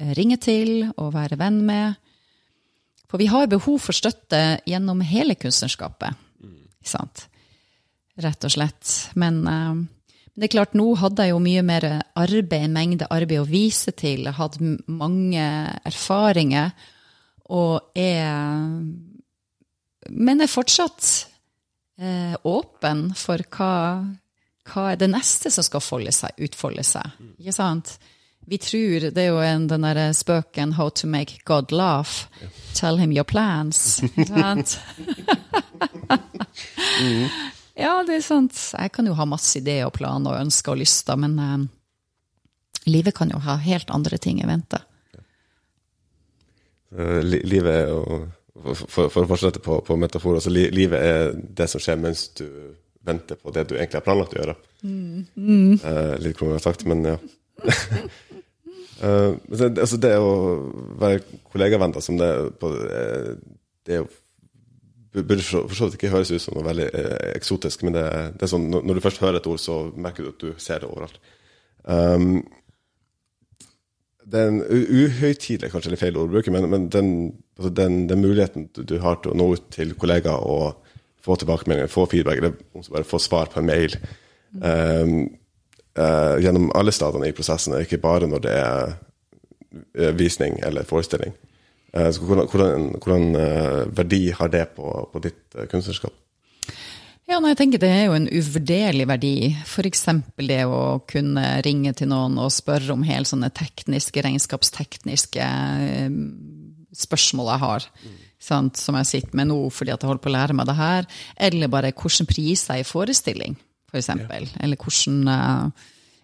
[0.02, 2.00] eh, ringe til og være venn med.
[3.06, 6.18] For vi har behov for støtte gjennom hele kunstnerskapet.
[6.42, 7.29] Ikke sant?
[8.18, 8.94] Rett og slett.
[9.14, 9.74] Men eh,
[10.40, 11.86] det er klart, nå hadde jeg jo mye mer
[12.18, 14.24] arbeid, en mengde arbeid å vise til.
[14.24, 15.44] Jeg hadde mange
[15.84, 16.72] erfaringer
[17.50, 18.78] og er
[20.10, 21.08] Men er fortsatt
[22.00, 23.74] eh, åpen for hva,
[24.70, 27.04] hva er det neste som skal folde seg, utfolde seg.
[27.36, 27.98] Ikke sant?
[28.48, 32.26] Vi tror, det er jo en, den der spøken 'How to make God laugh'.
[32.74, 34.00] Tell him your plans.
[34.02, 34.80] Ikke sant?
[37.80, 38.56] Ja, det er sant.
[38.76, 41.62] Jeg kan jo ha masse ideer og planer og ønsker og lyster, men eh,
[42.92, 44.82] livet kan jo ha helt andre ting i vente.
[46.90, 48.20] Uh, li livet er jo
[48.74, 52.24] for, for, å fortsette på, på metafor, altså li livet er det som skjer mens
[52.36, 52.46] du
[53.06, 54.56] venter på det du egentlig har planlagt å gjøre.
[54.84, 57.14] Eh, litt kronglete sagt, men ja.
[59.04, 60.34] uh, det, altså det å
[61.00, 62.28] være kollegavenn, da, som det,
[62.60, 62.74] på,
[63.86, 64.10] det er jo
[65.12, 68.06] burde for så vidt ikke høres ut som noe veldig eh, eksotisk, men det,
[68.38, 70.82] det er sånn, når du først hører et ord, så merker du at du ser
[70.82, 71.18] det overalt.
[71.82, 72.44] Um,
[74.30, 77.10] den u- uhøytidelige, kanskje er feil ord å bruke, men, men den,
[77.58, 80.86] altså den, den muligheten du, har til å nå ut til kollegaer og
[81.24, 82.54] få tilbakemeldinger, få feedback, eller
[82.92, 83.96] bare få svar på en mail
[84.62, 85.16] um,
[85.98, 88.94] uh, gjennom alle stadiene i prosessen, ikke bare når det er
[89.98, 91.34] eh, visning eller forestilling.
[91.92, 96.14] Eh, så hvordan, hvordan, hvordan eh, verdi har det på, på ditt eh, kunstnerskap?
[97.30, 99.34] Ja, nei, jeg tenker Det er jo en uvurderlig verdi.
[99.62, 100.06] F.eks.
[100.38, 105.46] det å kunne ringe til noen og spørre om helt sånne tekniske, regnskapstekniske
[107.04, 107.86] spørsmål jeg har.
[108.42, 110.76] Sant, som jeg sitter med nå fordi at jeg holder på å lære meg det
[110.80, 111.06] her.
[111.50, 113.54] Eller bare hvordan priser jeg i forestilling,
[113.92, 114.10] f.eks.
[114.10, 115.30] Eller hvordan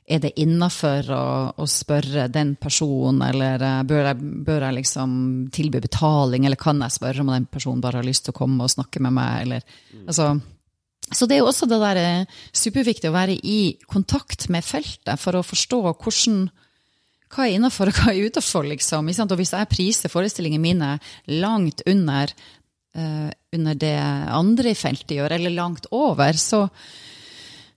[0.06, 1.26] er det innafor å,
[1.58, 5.14] å spørre den personen, eller eh, bør jeg, bør jeg liksom
[5.54, 8.66] tilby betaling, eller kan jeg spørre om den personen bare har lyst til å komme
[8.66, 10.36] og snakke med meg, eller altså
[11.14, 15.20] så det er jo også det der eh, superviktig å være i kontakt med feltet
[15.22, 16.46] for å forstå hvordan
[17.30, 19.10] hva er innafor og hva er utafor, liksom.
[19.10, 20.90] Og hvis jeg priser forestillingene mine
[21.42, 22.30] langt under,
[22.94, 26.64] uh, under det andre i feltet gjør, eller langt over, så,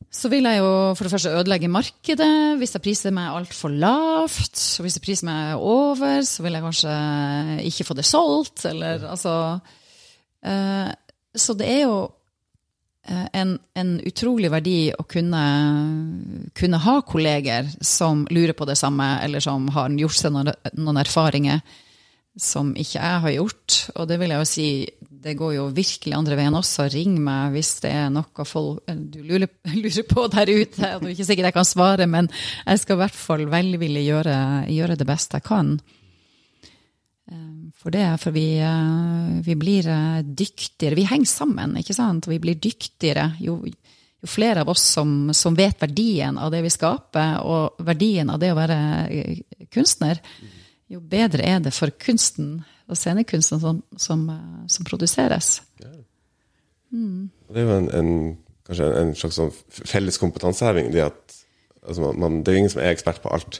[0.10, 2.58] så vil jeg jo for det første ødelegge markedet.
[2.58, 6.66] Hvis jeg priser meg altfor lavt, og hvis jeg priser meg over, så vil jeg
[6.66, 6.96] kanskje
[7.70, 9.34] ikke få det solgt, eller altså
[10.46, 10.90] eh,
[11.38, 12.00] Så det er jo
[13.06, 15.44] eh, en, en utrolig verdi å kunne,
[16.58, 21.04] kunne ha kolleger som lurer på det samme, eller som har gjort seg noen, noen
[21.06, 21.62] erfaringer
[22.40, 23.78] som ikke jeg har gjort.
[23.96, 24.70] Og det vil jeg jo si,
[25.20, 26.88] det går jo virkelig andre veien også.
[26.94, 29.50] Ring meg hvis det er noe folk, du lurer,
[30.08, 30.80] på der ute.
[30.80, 32.30] Det er ikke sikkert jeg kan svare, men
[32.66, 34.38] jeg skal i hvert fall velvillig gjøre,
[34.72, 35.76] gjøre det beste jeg kan.
[37.30, 37.46] Eh,
[37.80, 40.98] For det, for vi, eh, vi blir eh, dyktigere.
[41.00, 42.28] Vi henger sammen, ikke sant?
[42.28, 46.74] Vi blir dyktigere jo, jo flere av oss som, som vet verdien av det vi
[46.74, 48.80] skaper, og verdien av det å være
[49.12, 49.40] eh,
[49.72, 50.20] kunstner,
[50.90, 55.62] jo bedre er det for kunsten og scenekunsten som, som, eh, som produseres.
[56.92, 57.30] Mm.
[57.54, 59.52] det er jo en, en, kanskje en slags sånn
[59.86, 60.90] felles kompetanseheving.
[60.94, 61.36] Det, at,
[61.86, 63.60] altså man, det er jo ingen som er ekspert på alt.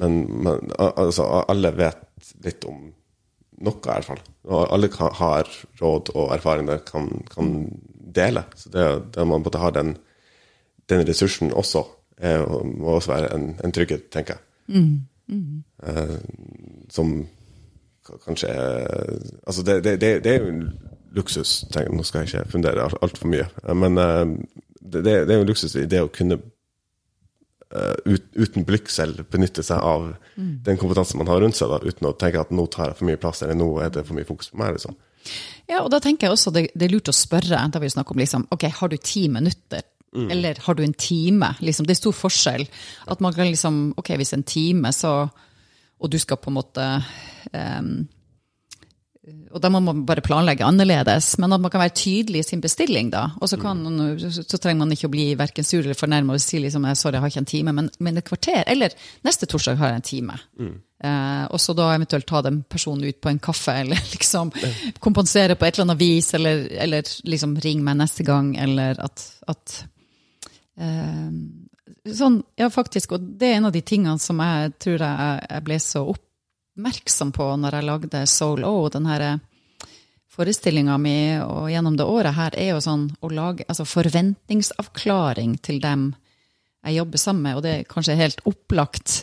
[0.00, 2.00] Men man, altså, alle vet
[2.44, 2.90] litt om
[3.60, 4.20] noe, i hvert fall.
[4.48, 5.48] Og alle kan, har
[5.80, 7.50] råd og erfaring de kan, kan
[8.16, 8.44] dele.
[8.56, 9.94] Så det, det man måtte har den,
[10.88, 11.84] den ressursen også,
[12.20, 14.42] er, må også være en, en trygghet, tenker jeg.
[15.84, 16.16] Eh,
[16.92, 17.39] som k-
[18.06, 20.64] kanskje er Altså, det, det, det, er jo en
[21.16, 21.64] luksus.
[21.72, 24.24] Tenk, nå skal jeg ikke fundere altfor alt for mye, eh, men eh,
[24.80, 26.38] det, det er jo en luksus i det å kunne
[27.74, 32.08] eh, ut, uten blygsel benytte seg av den kompetansen man har rundt seg, da, uten
[32.08, 34.28] å tenke at nå tar jeg for mye plass, eller nå er det for mye
[34.28, 34.78] fokus på meg.
[34.78, 34.96] liksom.
[35.68, 38.16] Ja, og da tenker jeg også det, det er lurt å spørre, da vi snakker
[38.16, 39.84] om liksom, ok, har du ti minutter?
[40.10, 41.52] Eller har du en time?
[41.60, 42.64] Liksom, det er stor forskjell.
[43.06, 45.28] At man kan liksom, ok, hvis en time, så,
[46.00, 46.86] og du skal på en måte,
[47.52, 47.92] um,
[49.50, 52.62] og da må man bare planlegge annerledes, men at man kan være tydelig i sin
[52.64, 53.82] bestilling da, og så, kan,
[54.18, 56.96] så, så trenger man ikke å bli verken sur eller fornærma og si liksom, «Eh,
[56.98, 58.94] sorry, jeg har ikke en time, men, men et kvarter, eller
[59.26, 60.38] neste torsdag har jeg en time.
[61.04, 64.52] Eh, og så da eventuelt ta den personen ut på en kaffe, eller liksom
[65.04, 69.26] kompensere på et eller annet vis, eller, eller liksom ring meg neste gang, eller at,
[69.52, 69.82] at
[70.80, 71.28] eh,
[72.06, 75.64] sånn, ja faktisk, og det er en av de tingene som jeg tror jeg, jeg
[75.66, 79.26] ble så oppmerksom på når jeg lagde Soul O, den her
[80.30, 85.80] forestillinga mi og gjennom det året her, er jo sånn å lage altså forventningsavklaring til
[85.82, 86.10] dem
[86.80, 89.18] jeg jobber sammen med, og det er kanskje helt opplagt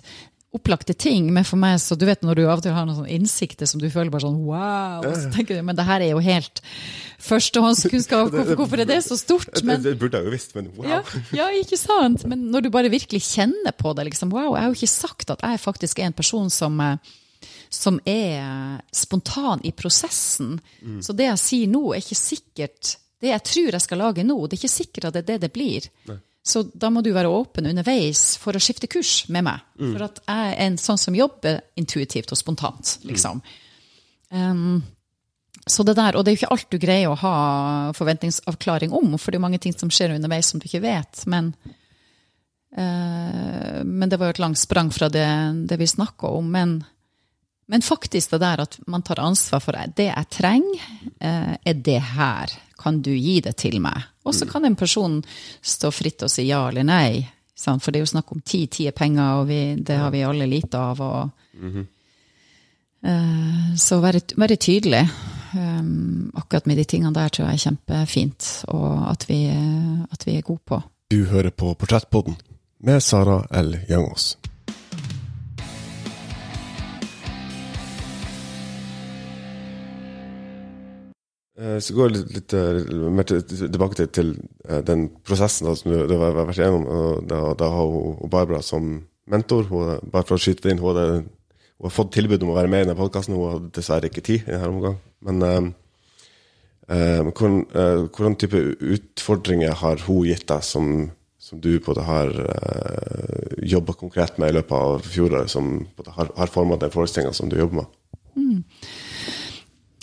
[0.57, 2.99] opplagte ting, men for meg, så du vet når du av og til har noen
[2.99, 6.11] sånne innsikter som du føler bare sånn wow, så tenker du, men det her er
[6.11, 6.61] jo helt
[7.27, 9.51] førstehåndskunnskap, hvorfor, hvorfor er det så stort?
[9.65, 10.89] Men, det, burde jeg jo visst, men wow.
[10.89, 10.99] ja,
[11.35, 12.25] ja, ikke sant?
[12.29, 15.33] Men når du bare virkelig kjenner på det, liksom, wow, jeg har jo ikke sagt
[15.33, 17.17] at jeg faktisk er en person som, eh,
[17.73, 20.55] som er spontan i prosessen.
[21.03, 24.35] Så det jeg sier nå, er ikke sikkert Det jeg tror jeg skal lage nå,
[24.45, 25.87] det er ikke sikkert at det er det det blir.
[26.47, 29.63] Så da må du være åpen underveis for å skifte kurs med meg.
[29.95, 33.41] For at jeg er en sånn som jobber intuitivt og spontant, liksom.
[34.31, 34.79] Um,
[35.67, 37.35] så det der, Og det er jo ikke alt du greier å ha
[37.95, 41.23] forventningsavklaring om, for det er jo mange ting som skjer underveis som du ikke vet.
[41.27, 41.51] Men,
[42.77, 45.27] uh, men det var jo et langt sprang fra det,
[45.67, 46.47] det vi snakka om.
[46.53, 46.77] Men,
[47.67, 50.87] men faktisk det der at man tar ansvar for det jeg trenger,
[51.19, 52.55] uh, er det her.
[52.77, 54.05] Kan du gi det til meg?
[54.25, 55.21] Og så kan en person
[55.61, 57.27] stå fritt og si ja eller nei.
[57.55, 57.81] sant?
[57.83, 60.23] For det er jo snakk om tid, tid er penger, og vi, det har vi
[60.27, 61.01] alle lite av.
[61.01, 61.29] og
[63.03, 65.07] Eh, Så være, være tydelig.
[65.57, 69.45] Um, akkurat med de tingene der tror jeg er kjempefint, og at vi,
[70.11, 70.81] at vi er gode på.
[71.11, 72.35] Du hører på Portrettpodden
[72.83, 73.77] med Sara L.
[73.89, 74.37] Jangås.
[81.57, 84.27] Så går jeg litt, eh, mer til, tilbake til, til
[84.69, 86.85] eh, den prosessen da, som du, har vært igjennom.
[87.25, 89.65] Da, da har hun Barbara som mentor.
[89.71, 91.25] Hun, bare for å skyte inn, hun hadde,
[91.77, 93.33] hun har fått tilbud om å være med i denne podkasten.
[93.33, 95.01] Hun hadde dessverre ikke tid i denne omgang.
[95.25, 95.73] Men um,
[96.93, 101.07] um, hvordan, uh, type utfordringer har hun gitt deg som,
[101.41, 106.53] som du både har uh, jobba konkret med i løpet av fjoråret, som har, har
[106.53, 107.93] forma den forestillinga som du jobber med?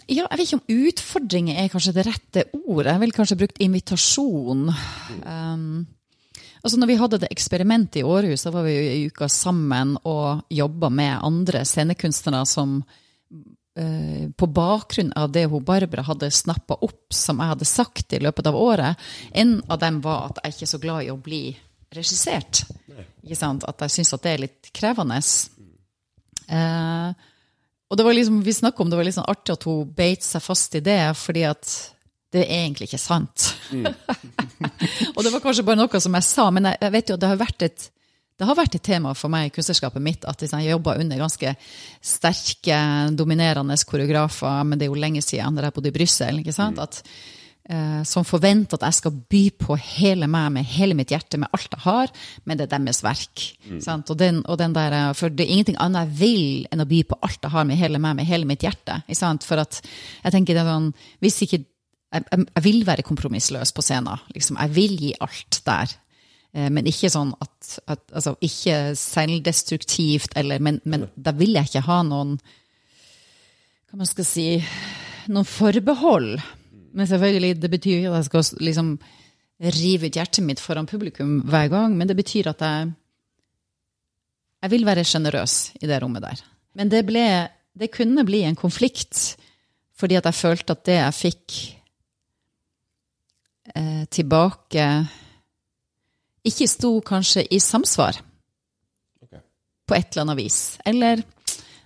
[0.05, 2.91] Ja, jeg vet ikke om utfordringer er kanskje det rette ordet.
[2.93, 4.67] Jeg ville kanskje brukt invitasjon.
[5.25, 5.87] Um,
[6.61, 10.45] altså når vi hadde det eksperimentet i Århus, da var vi i uka sammen og
[10.53, 12.77] jobba med andre scenekunstnere som
[13.81, 18.21] eh, på bakgrunn av det hun Barbara hadde snappa opp, som jeg hadde sagt i
[18.21, 21.21] løpet av året, en av dem var at jeg ikke er så glad i å
[21.21, 21.45] bli
[21.97, 22.67] regissert.
[23.25, 23.65] Ikke sant?
[23.65, 25.23] At jeg syns at det er litt krevende.
[26.53, 27.31] Eh,
[27.91, 30.25] og det var liksom, vi snakket om det var litt sånn artig at hun beit
[30.25, 31.73] seg fast i det, fordi at
[32.35, 33.51] det er egentlig ikke sant.
[35.15, 37.23] og det var kanskje bare noe som jeg sa, men jeg, jeg vet jo at
[37.23, 37.87] det har vært et,
[38.35, 41.21] det har vært et tema for meg i kunstnerskapet mitt at liksom, jeg jobba under
[41.23, 41.55] ganske
[42.03, 42.81] sterke,
[43.15, 46.43] dominerende koreografer, men det er jo lenge siden, da jeg bodde i Brussel.
[46.43, 46.83] ikke sant?
[46.83, 47.44] At, eh,
[48.05, 51.73] som forventer at jeg skal by på hele meg med hele mitt hjerte, med alt
[51.73, 52.11] jeg har,
[52.45, 53.45] men det er deres verk.
[53.81, 54.11] Sant?
[54.13, 56.89] Og den, og den der, eh, for det er ingenting annet jeg vil enn å
[56.91, 59.01] by på alt jeg har med hele meg, med hele mitt hjerte.
[59.49, 60.91] For at jeg tenker det er sånn,
[61.25, 64.21] hvis ikke jeg, jeg, jeg vil være kompromissløs på scenen.
[64.37, 64.59] Liksom.
[64.61, 65.95] Jeg vil gi alt der.
[66.55, 71.73] Eh, Men ikke sånn at, at altså, Ikke selvdestruktivt, eller, men, men da vil jeg
[71.73, 72.37] ikke ha noen
[73.89, 74.47] Hva man skal si
[75.33, 76.37] Noen forbehold.
[76.95, 78.91] Men selvfølgelig, det betyr ikke at jeg skal liksom
[79.75, 82.93] rive ut hjertet mitt foran publikum hver gang, men det betyr at jeg
[84.65, 86.41] Jeg vil være sjenerøs i det rommet der.
[86.75, 89.37] Men det ble Det kunne bli en konflikt,
[89.99, 91.55] fordi at jeg følte at det jeg fikk
[93.75, 94.85] eh, tilbake
[96.45, 98.21] ikke sto kanskje i samsvar
[99.25, 99.41] Okay.
[99.89, 100.79] på et eller annet vis.
[100.85, 101.23] Eller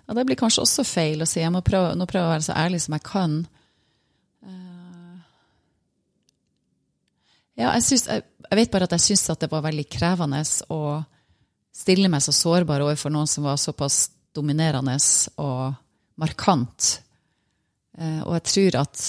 [0.08, 1.40] ja, det blir kanskje også feil å si.
[1.40, 3.46] Jeg må prøve, nå prøver jeg å være så ærlig som jeg kan.
[7.58, 10.42] Ja, jeg, synes, jeg, jeg vet bare at jeg syns at det var veldig krevende
[10.70, 10.82] å
[11.74, 14.96] stille meg så sårbar overfor noen som var såpass dominerende
[15.42, 15.74] og
[16.18, 16.90] markant.
[17.98, 19.04] Eh, og jeg tror at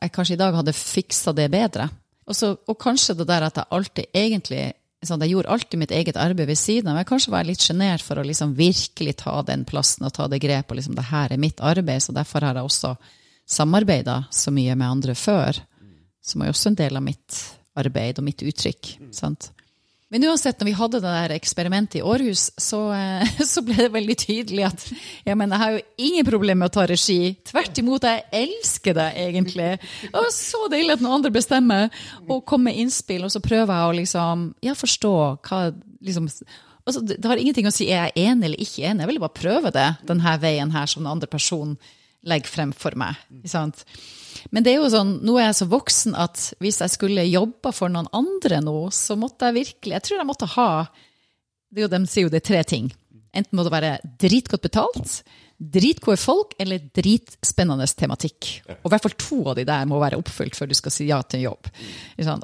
[0.00, 1.90] jeg kanskje i dag hadde fiksa det bedre.
[2.28, 4.62] Og, så, og kanskje det der at jeg alltid egentlig
[5.04, 6.98] sånn, Jeg gjorde alltid mitt eget arbeid ved siden av.
[6.98, 10.26] Men kanskje var jeg litt sjenert for å liksom virkelig ta den plassen og ta
[10.28, 10.76] det grepet.
[10.76, 12.94] Liksom, det her er mitt arbeid, så derfor har jeg også
[13.48, 15.56] samarbeida så mye med andre før.
[16.20, 17.38] Som er også en del av mitt
[17.80, 18.94] arbeid og mitt uttrykk.
[19.16, 19.50] sant?
[20.10, 23.92] Men uansett, når vi hadde det der eksperimentet i Århus, så, eh, så, ble det
[23.94, 24.86] veldig tydelig at
[25.28, 27.36] ja, men jeg har jo ingen problemer med å ta regi.
[27.46, 29.68] Tvert imot, jeg elsker det egentlig.
[30.02, 31.86] Det var så deilig at noen andre bestemmer
[32.26, 35.14] og kommer med innspill, og så prøver jeg å liksom, ja, forstå
[35.46, 35.62] hva
[36.02, 36.26] liksom,
[36.82, 39.38] altså, Det har ingenting å si er jeg enig eller ikke enig, jeg vil bare
[39.38, 41.78] prøve det denne veien her som den andre personen
[42.26, 43.14] legger frem for meg.
[43.38, 43.86] Ikke sant?
[44.50, 47.72] Men det er jo sånn, nå er jeg så voksen at hvis jeg skulle jobba
[47.76, 50.70] for noen andre nå, så måtte jeg virkelig Jeg tror jeg måtte ha
[51.70, 52.88] det jo, De sier jo det er tre ting.
[53.30, 55.20] Enten må det være dritgodt betalt,
[55.60, 58.48] dritgode folk eller dritspennende tematikk.
[58.80, 61.06] Og i hvert fall to av de der må være oppfylt før du skal si
[61.10, 61.70] ja til en jobb.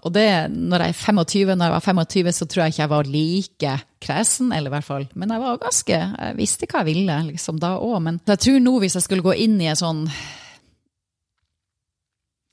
[0.05, 2.93] Og det, når jeg er 25, når jeg var 25, så tror jeg ikke jeg
[2.93, 6.93] var like kresen, eller i hvert fall, men jeg var ganske, jeg visste hva jeg
[6.93, 7.97] ville liksom da òg.
[8.05, 10.05] Men jeg tror nå, hvis jeg skulle gå inn i en sånn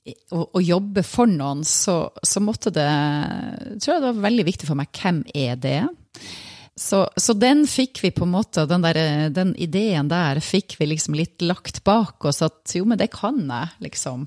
[0.04, 2.90] å, å, jobbe for noen, så, så, måtte det
[3.80, 5.78] tror jeg det var veldig viktig for meg hvem er det
[6.76, 10.90] så, så den fikk vi på en måte, den, der, den, ideen der fikk vi
[10.90, 12.42] liksom litt lagt bak oss.
[12.42, 14.26] At jo, men det kan jeg, liksom.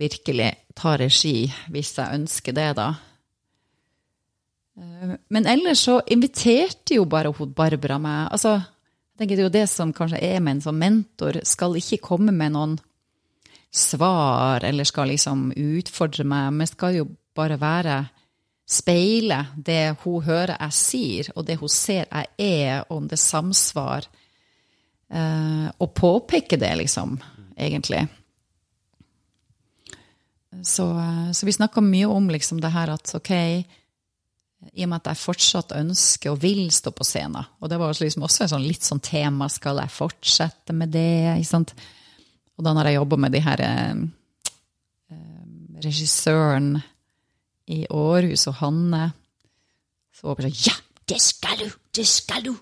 [0.00, 2.88] Virkelig ta regi, hvis jeg ønsker det, da.
[4.80, 8.32] Eh, men ellers så inviterte jo bare hun Barbara meg.
[8.32, 8.56] Altså,
[9.14, 11.42] jeg tenker Det er jo det som kanskje er med en sånn mentor.
[11.46, 12.78] Skal ikke komme med noen
[13.74, 17.96] svar eller skal liksom utfordre meg, men skal jo bare være
[18.70, 24.06] speile det hun hører jeg sier, og det hun ser jeg er, om det samsvar.
[25.14, 27.18] Uh, og påpeke det, liksom,
[27.58, 28.06] egentlig.
[30.62, 33.32] Så, uh, så vi snakka mye om liksom det her at ok,
[34.72, 37.92] i og med at jeg fortsatt ønsker og vil stå på scenen, og det var
[38.00, 41.36] liksom også sånn, litt sånn tema, skal jeg fortsette med det?
[41.36, 41.76] ikke sant?
[42.54, 44.02] Og da når jeg jobba med de her eh,
[45.84, 46.74] regissøren
[47.72, 49.04] i Århus og Hanne.
[50.14, 50.76] Så var det sånn Ja,
[51.10, 51.68] det skal du!
[51.94, 52.52] Det skal du!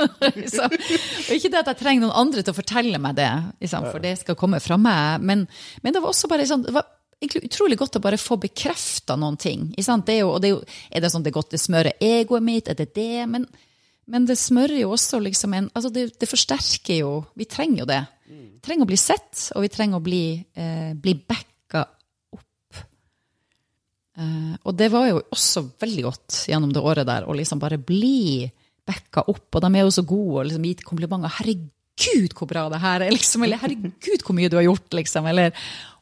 [0.54, 3.28] så, og ikke det at jeg trenger noen andre til å fortelle meg det,
[3.60, 5.44] liksom, for det skal komme fra meg, men,
[5.84, 6.88] men det var også bare sånn det var
[7.20, 9.66] utrolig godt å bare få bekrefta noen ting.
[9.76, 12.70] Det er, jo, det er, jo, er det sånn det godt det smører egoet mitt?
[12.72, 13.26] Er det det?
[13.28, 13.44] Men,
[14.08, 17.90] men det smører jo også liksom en altså det, det, forsterker jo Vi trenger jo
[17.90, 18.00] det.
[18.30, 21.82] Vi trenger å bli sett, og vi trenger å bli, eh, bli backa
[22.36, 22.82] opp.
[24.16, 27.78] Eh, og det var jo også veldig godt gjennom det året der å liksom bare
[27.78, 28.46] bli
[28.86, 29.48] backa opp.
[29.54, 31.28] Og de er jo så gode og liksom gitt komplimenter.
[31.30, 33.42] 'Herregud, hvor bra det her er!' Liksom.
[33.42, 35.26] Eller 'Herregud, hvor mye du har gjort!' Liksom.
[35.26, 35.52] Eller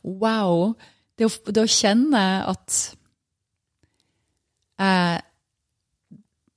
[0.05, 0.75] 'wow'.
[1.17, 2.95] Det å, det å kjenne at
[4.79, 5.23] jeg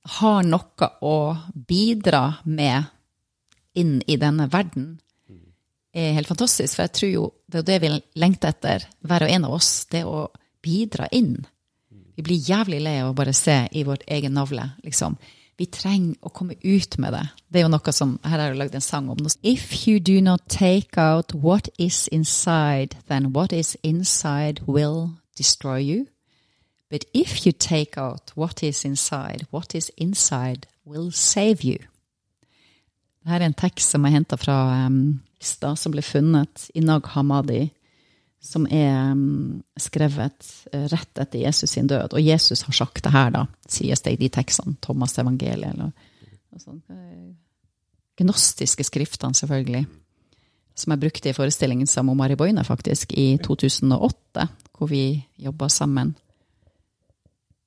[0.04, 1.14] har noe å
[1.54, 2.84] bidra med
[3.74, 5.00] inn i denne verden,
[5.92, 6.76] er helt fantastisk.
[6.76, 9.72] For jeg tror jo det er det vi lengter etter, hver og en av oss.
[9.92, 10.26] Det å
[10.62, 11.36] bidra inn.
[12.16, 14.70] Vi blir jævlig lei av å bare se i vårt egen navle.
[14.84, 15.16] Liksom.
[15.60, 17.24] Vi trenger å komme ut med det.
[17.48, 19.20] Det er jo noe som Her har jeg lagd en sang om.
[19.42, 25.78] If you do not take out what is inside, then what is inside will destroy
[25.78, 26.06] you.
[26.90, 31.78] But if you take out what is inside, what is inside will save you.
[33.24, 37.10] Dette er en tekst som er henta fra um, lista som ble funnet i Nag
[37.16, 37.66] Hamadi
[38.42, 42.16] som er um, skrevet uh, rett etter Jesus sin død.
[42.16, 44.74] Og Jesus har sagt det her, da, sies det i de tekstene.
[44.82, 45.70] Thomas' evangeliet.
[45.70, 45.92] eller.
[48.18, 49.84] Gnostiske skriftene, selvfølgelig.
[50.74, 55.68] Som jeg brukte i forestillingen sammen med Mari Boine, faktisk, i 2008, hvor vi jobba
[55.68, 56.16] sammen.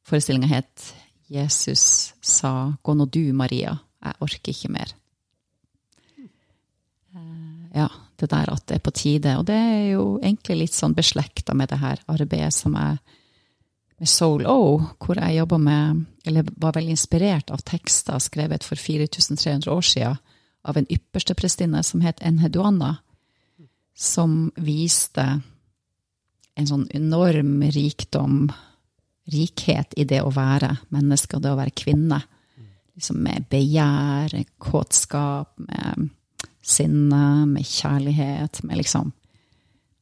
[0.04, 0.94] Forestillinga het
[1.30, 4.94] 'Jesus sa 'Gå nå du, Maria, jeg orker ikke mer'.
[7.76, 9.36] Ja det der at det er på tide.
[9.40, 13.00] Og det er jo egentlig litt sånn beslekta med det her arbeidet som jeg
[13.96, 18.76] med Soul O, hvor jeg jobba med, eller var veldig inspirert av tekster skrevet for
[18.76, 20.18] 4300 år siden
[20.68, 22.98] av en yppersteprestinne som het Enheduanna,
[23.96, 25.24] som viste
[26.60, 28.50] en sånn enorm rikdom,
[29.32, 32.20] rikhet i det å være menneske og det å være kvinne.
[33.00, 36.10] Liksom med begjær, kåtskap, med
[36.66, 39.14] sinne, med kjærlighet, med liksom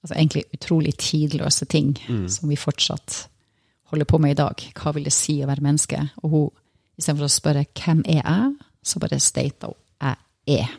[0.03, 1.93] altså Egentlig utrolig tidløse ting
[2.29, 3.27] som vi fortsatt
[3.91, 4.55] holder på med i dag.
[4.75, 5.99] Hva vil det si å være menneske?
[6.23, 6.49] Og hun,
[6.99, 10.15] istedenfor å spørre 'hvem er jeg', så bare stater hun 'jeg
[10.59, 10.75] er'.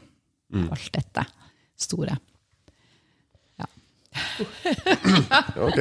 [0.71, 1.25] Alt dette
[1.79, 2.17] store.
[5.57, 5.77] Ok,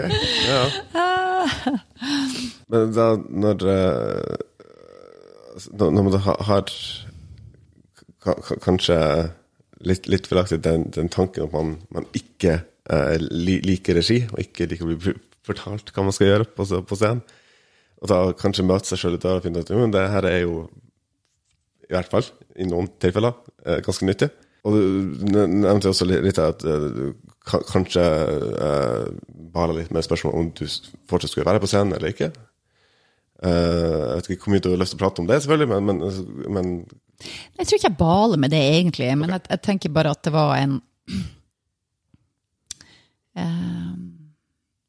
[0.48, 0.62] ja.
[2.72, 4.36] Men da, når eh,
[5.78, 6.64] Når når man ha- har
[8.24, 8.98] ka- ka- kanskje
[9.88, 14.42] litt, litt feilaktig den, den tanken at man, man ikke eh, li, liker regi, og
[14.44, 17.24] ikke liker å bli fortalt hva man skal gjøre på, på scenen,
[18.04, 20.66] og da kanskje møte seg sjøl der og finne ut at det her er jo,
[21.88, 22.26] i hvert fall
[22.60, 24.32] i noen tilfeller, eh, ganske nyttig.
[24.64, 29.08] Og du nevnte også litt at eh, du kanskje eh,
[29.56, 30.64] bare litt med spørsmål om du
[31.10, 32.32] fortsatt skulle være på scenen eller ikke.
[33.44, 35.70] Eh, jeg vet ikke hvor mye du har lyst til å prate om det, selvfølgelig,
[35.74, 36.72] men, men, men
[37.58, 40.34] Jeg tror ikke jeg baler med det, egentlig, men jeg, jeg tenker bare at det
[40.36, 40.78] var en
[43.40, 43.92] uh,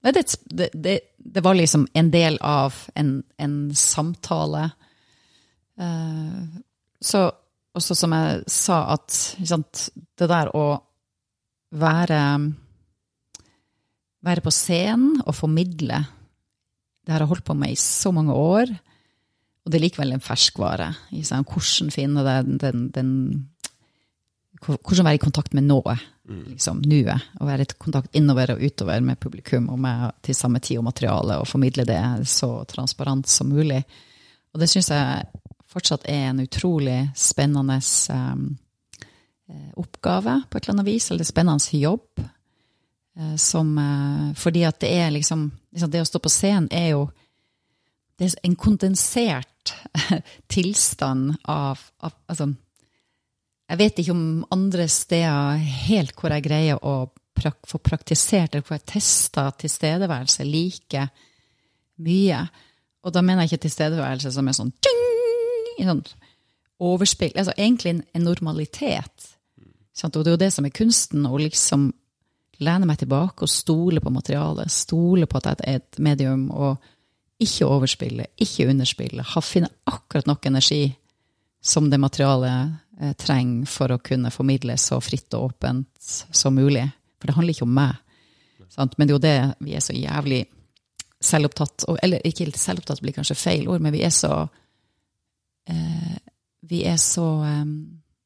[0.04, 0.26] det,
[0.74, 4.66] det, det, var liksom en del av en, en samtale.
[5.80, 6.60] Uh,
[7.00, 7.24] så
[7.74, 9.16] også som jeg sa, at
[9.48, 10.68] sant, det der å
[11.74, 12.20] være
[14.24, 15.98] Være på scenen og formidle
[17.04, 18.70] det har jeg holdt på med i så mange år.
[19.64, 20.90] Og det er likevel en ferskvare.
[21.12, 21.42] ikke?
[21.50, 23.10] Hvordan finne den, den, den
[24.64, 27.20] Hvordan være i kontakt med nået, liksom, nuet.
[27.36, 30.86] Og være i kontakt innover og utover med publikum og med til samme tid og
[30.86, 33.82] materiale, og formidle det så transparent som mulig.
[34.54, 35.26] Og det syns jeg
[35.68, 37.76] fortsatt er en utrolig spennende
[38.14, 38.46] um,
[39.76, 42.24] oppgave, på et eller annet vis, eller spennende jobb.
[43.18, 47.04] Eh, Som, eh, fordi at det er liksom, Det å stå på scenen er jo
[48.14, 49.72] det er en kondensert
[50.54, 52.46] tilstand av, av altså,
[53.70, 57.08] Jeg vet ikke om andre steder helt hvor jeg greier å
[57.66, 61.08] få praktisert, eller hvor jeg tester tilstedeværelse like
[62.06, 62.44] mye.
[63.02, 66.04] Og da mener jeg ikke tilstedeværelse som er sånn, tjing, sånn
[66.84, 67.34] overspill.
[67.34, 69.28] Altså egentlig en, en normalitet.
[69.94, 70.16] Sant?
[70.16, 71.90] Og det er jo det som er kunsten, å liksom
[72.62, 76.76] lene meg tilbake og stole på materialet, stole på at jeg er et medium, og
[77.42, 80.84] ikke overspille, ikke underspille, finne akkurat nok energi
[81.64, 85.88] som det materialet eh, trenger for å kunne formidle så fritt og åpent
[86.30, 86.84] som mulig.
[87.18, 87.96] For det handler ikke om meg.
[88.68, 88.98] Sant?
[88.98, 90.44] Men det er jo det vi er så jævlig
[91.24, 94.44] selvopptatt, og, eller ikke selvopptatt blir kanskje feil ord, men vi er så
[95.70, 96.16] eh,
[96.64, 97.64] Vi er så eh,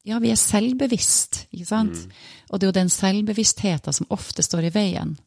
[0.07, 2.05] Ja, vi er selvbevisst, ikke sant?
[2.49, 5.17] Og det er jo den selvbevisstheten som ofte står i veien.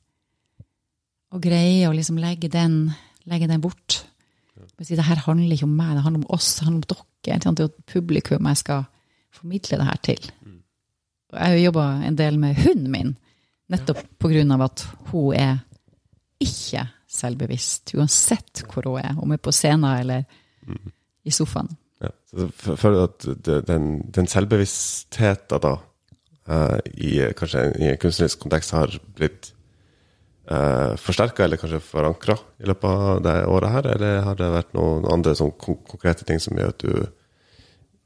[1.32, 2.92] Å greie å liksom legge den,
[3.28, 4.02] legge den bort.
[4.82, 7.38] Si, det her handler ikke om meg, det handler om oss, det handler om dere.
[7.42, 8.86] Det er jo publikum jeg skal
[9.32, 10.32] formidle det her til.
[11.32, 13.12] Og jeg har jo jobba en del med hunden min,
[13.72, 15.62] nettopp på grunn av at hun er
[16.42, 20.24] ikke selvbevisst, uansett hvor hun er, om hun er på scenen eller
[21.24, 21.70] i sofaen.
[22.32, 23.26] Føler du at
[23.68, 25.72] den, den selvbevisstheten da,
[26.48, 29.52] eh, i kanskje i en kunstnerisk kontekst har blitt
[30.50, 34.76] uh, forsterka eller kanskje forankra i løpet av det året her, eller har det vært
[34.76, 36.92] noen andre sånn konkrete ting som gjør at du,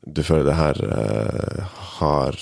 [0.07, 2.41] du føler det her uh, har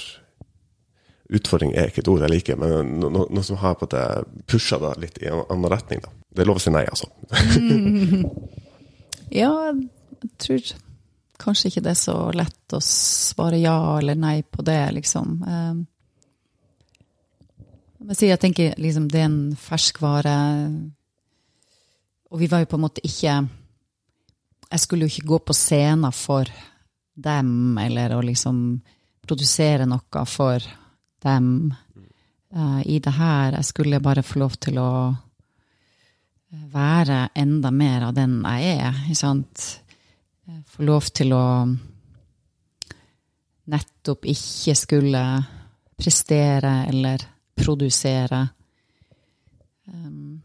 [1.35, 4.03] Utfordring er ikke et ord jeg liker, men no, no, noe som har på måte
[4.47, 6.03] pusha deg litt i en annen retning.
[6.05, 6.11] da.
[6.29, 7.09] Det er lov å si nei, altså.
[9.41, 10.69] Ja, jeg tror
[11.41, 15.35] kanskje ikke det er så lett å svare ja eller nei på det, liksom.
[15.43, 15.75] Eh,
[18.05, 20.35] Men jeg tenker liksom det er en ferskvare,
[22.31, 23.49] og vi var jo på en måte ikke
[24.75, 26.49] Jeg skulle jo ikke gå på scenen for
[27.15, 28.81] dem, eller å liksom
[29.23, 30.65] produsere noe for
[31.23, 31.75] dem
[32.51, 33.55] eh, i det her.
[33.61, 35.15] Jeg skulle bare få lov til å
[36.75, 38.99] være enda mer av den jeg er.
[39.07, 39.65] Ikke sant?
[40.45, 41.45] Få lov til å
[43.73, 45.23] nettopp ikke skulle
[45.97, 47.25] prestere eller
[47.57, 48.43] produsere.
[49.89, 50.43] Um,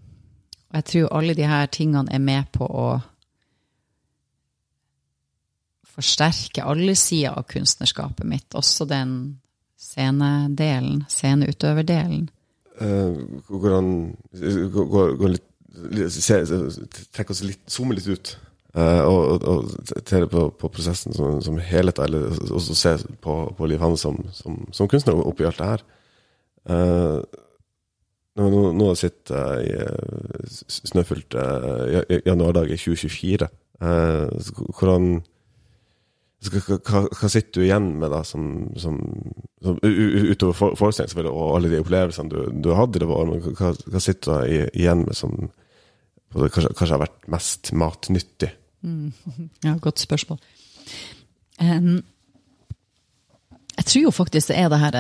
[0.70, 2.88] og jeg tror alle de her tingene er med på å
[5.90, 9.14] forsterke alle sider av kunstnerskapet mitt, også den
[9.80, 12.30] scenedelen, sceneutøverdelen.
[12.80, 13.90] Uh, hvordan
[14.32, 15.48] gå, går gå litt,
[16.16, 16.40] se,
[17.44, 18.38] litt, zoome litt ut.
[18.80, 23.70] Eh, og, og, og på, på prosessen som, som helhet, eller også se på, på
[23.70, 25.86] Liv Hanne som, som, som kunstner oppi alt det her.
[26.70, 27.22] Uh,
[28.40, 33.48] Nå, nå, sitter jeg i eh, snøfylt eh, ja- ja- januardag i 2024.
[33.84, 35.08] Eh, så hvordan
[36.48, 38.46] hva, hva, sitter du igjen med da, som,
[38.80, 38.96] som,
[39.66, 43.44] som Utover for- forestillingen og alle de opplevelsene du, du hadde i det var, men
[43.60, 45.36] hva, hva sitter du igjen med som
[46.32, 48.54] kanskje, kanskje har vært mest matnyttig?
[49.66, 50.40] Ja, godt spørsmål.
[51.60, 52.00] Um,
[53.76, 54.98] jeg tror jo faktisk det er det her,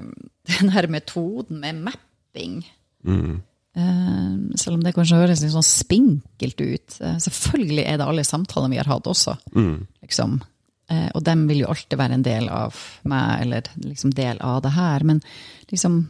[0.00, 0.12] um,
[0.60, 2.64] den her metoden med mapping.
[3.04, 3.42] Mm.
[3.76, 6.98] Um, selv om det kanskje høres litt sånn spinkelt ut.
[7.00, 9.36] Uh, selvfølgelig er det alle samtalene vi har hatt også.
[9.56, 9.86] Mm.
[10.04, 10.38] Liksom.
[10.88, 12.76] Uh, og dem vil jo alltid være en del av
[13.10, 15.04] meg, eller liksom del av det her.
[15.08, 15.20] Men
[15.72, 16.04] liksom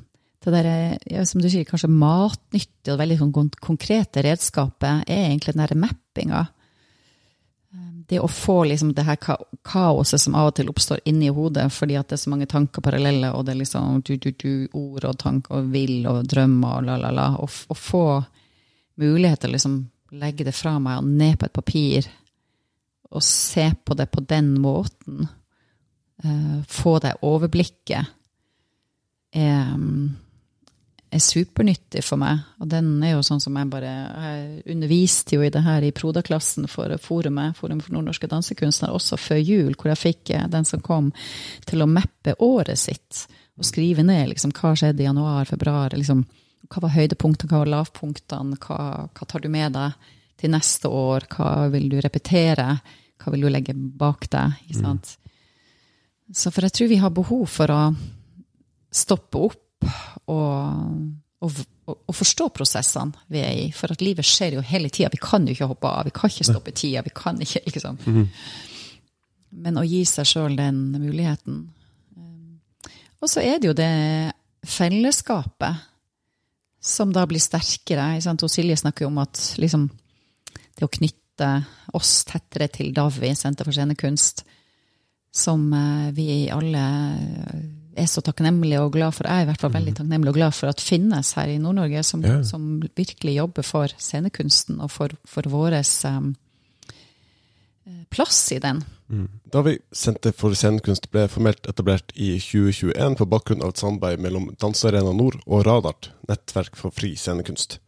[0.47, 5.25] det der, er, ja, som du sier, kanskje matnyttig og veldig sånn konkrete redskapet er
[5.25, 6.45] egentlig den derre mappinga.
[8.07, 9.17] Eh, Det å få liksom det her
[9.63, 12.83] kaoset som av og til oppstår inni hodet fordi at det er så mange tanker
[12.83, 16.79] parallelle, og det er liksom du, du, du, ord og tanker og vil og drømmer
[16.79, 17.27] og la, la, la.
[17.37, 18.23] Å få
[18.97, 22.07] mulighet til å liksom legge det fra meg og ned på et papir
[23.11, 25.29] og se på det på den måten,
[26.25, 28.13] uh, få det overblikket,
[29.37, 30.17] er, mm,
[31.15, 32.43] er supernyttig for meg.
[32.61, 35.93] Og den er jo sånn som jeg bare Jeg underviste jo i det her i
[35.95, 40.67] Proda-klassen for forumet, Forum for nordnorske dansekunstnere, også før jul, hvor jeg fikk eh, den
[40.69, 41.13] som kom
[41.67, 43.27] til å mappe året sitt
[43.57, 45.95] og skrive ned liksom, hva skjedde i januar, februar.
[45.97, 46.27] liksom,
[46.69, 51.25] hva var høydepunktene, hva var lavpunktene, hva, hva tar du med deg til neste år,
[51.33, 52.75] hva vil du repetere,
[53.17, 54.59] hva vil du legge bak deg?
[54.67, 55.15] ikke sant?
[56.35, 57.81] Så for jeg tror vi har behov for å
[58.93, 59.66] stoppe opp
[60.33, 61.01] og,
[61.45, 61.59] og,
[61.97, 63.67] og forstå prosessene vi er i.
[63.77, 65.11] For at livet skjer jo hele tida.
[65.13, 67.05] Vi kan jo ikke hoppe av, vi kan ikke stoppe tida.
[67.07, 68.01] vi kan ikke, liksom.
[69.57, 71.63] Men å gi seg sjøl den muligheten.
[72.17, 72.59] Um,
[73.23, 73.93] Og så er det jo det
[74.67, 75.85] fellesskapet
[76.87, 78.21] som da blir sterkere.
[78.23, 78.43] sant?
[78.43, 79.89] Og Silje snakker jo om at liksom,
[80.77, 81.49] det å knytte
[81.97, 84.45] oss tettere til Davi, Senter for scenekunst,
[85.37, 86.85] som eh, vi alle
[87.97, 89.29] er så takknemlig og glad for.
[89.29, 92.03] Jeg er i hvert fall veldig takknemlig og glad for at finnes her i Nord-Norge,
[92.05, 92.43] som, Ja.
[92.43, 95.81] som virkelig jobber for scenekunsten og for, for vår
[98.11, 98.85] plass i den.
[99.53, 104.23] Da vi Senter for scenekunst ble formelt etablert i 2021 på bakgrunn av et samarbeid
[104.23, 107.79] mellom Dansearena Nord og Radart, nettverk for fri scenekunst.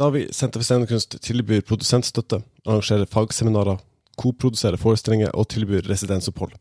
[0.00, 3.82] Da vi Senter for scenekunst tilbyr produsentstøtte, arrangerer fagseminarer,
[4.16, 6.56] koproduserer forestillinger og tilbyr residensopphold.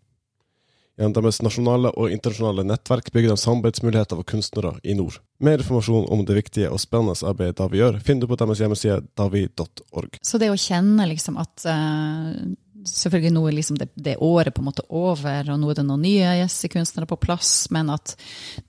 [0.96, 5.18] Gjennom deres nasjonale og internasjonale nettverk bygger de samarbeidsmuligheter for kunstnere i nord.
[5.44, 9.02] Mer informasjon om det viktige og spennende arbeidet Davi gjør, finner du på deres hjemmeside
[9.20, 10.22] davi.org.
[10.24, 14.62] Så det å kjenne liksom at uh Selvfølgelig nå er liksom det, det året på
[14.62, 18.14] en måte over, og nå er det noen nye gjestekunstnere på plass, men at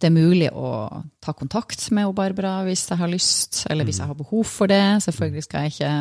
[0.01, 0.71] det er mulig å
[1.21, 5.03] ta kontakt med Barbara hvis jeg har lyst, eller hvis jeg har behov for det.
[5.05, 5.93] Selvfølgelig skal jeg ikke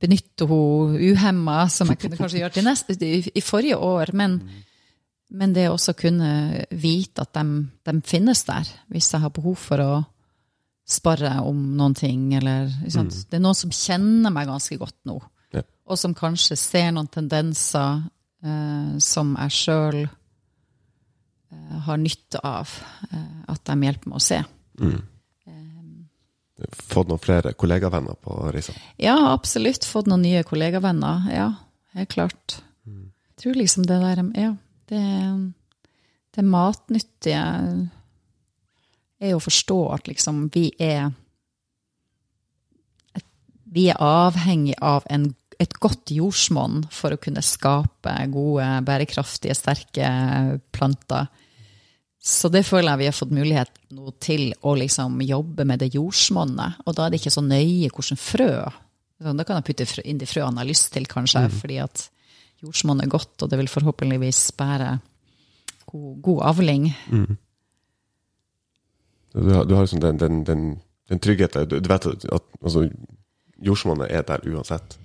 [0.00, 4.14] benytte henne uhemma, som jeg kunne kanskje gjøre neste, i, i forrige år.
[4.16, 4.38] Men,
[5.30, 6.30] men det å også kunne
[6.72, 9.90] vite at de, de finnes der, hvis jeg har behov for å
[10.90, 13.10] sparre om noen ting, eller mm.
[13.30, 15.20] Det er noen som kjenner meg ganske godt nå,
[15.54, 15.62] Ja.
[15.86, 18.02] og som kanskje ser noen tendenser
[18.42, 22.72] eh, som jeg sjøl eh, har nytte av
[23.12, 24.40] eh, at de hjelper meg å se.
[26.72, 28.74] Fått noen flere kollegavenner på reisa.
[29.00, 29.86] Ja, absolutt.
[29.88, 31.28] Fått noen nye kollegavenner.
[31.32, 31.48] Ja,
[31.96, 32.60] helt klart.
[32.86, 34.50] Jeg tror liksom det der Ja,
[34.90, 35.02] det,
[36.36, 37.42] det matnyttige
[39.20, 41.12] er å forstå at liksom vi er
[43.70, 45.28] Vi er avhengig av en,
[45.62, 50.08] et godt jordsmonn for å kunne skape gode, bærekraftige, sterke
[50.74, 51.28] planter.
[52.20, 55.94] Så det føler jeg vi har fått mulighet nå til å liksom jobbe med det
[55.94, 56.82] jordsmonnet.
[56.84, 58.50] Og da er det ikke så nøye hvordan frø.
[59.20, 62.06] Da kan jeg putte inn de frøene jeg har lyst til, kanskje, fordi at
[62.60, 64.90] jordsmonnet er godt, og det vil forhåpentligvis bære
[65.92, 66.90] god, god avling.
[69.32, 70.64] Du har, du har liksom den, den, den,
[71.08, 71.68] den tryggheten.
[71.68, 72.88] Du, vet at altså,
[73.64, 74.98] jordsmonnet er der uansett.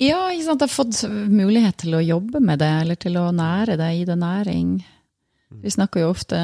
[0.00, 0.62] Ja, ikke sant?
[0.64, 4.06] Jeg har fått mulighet til å jobbe med det, eller til å nære det, gi
[4.08, 4.80] det næring.
[5.50, 6.38] Vi snakker jo ofte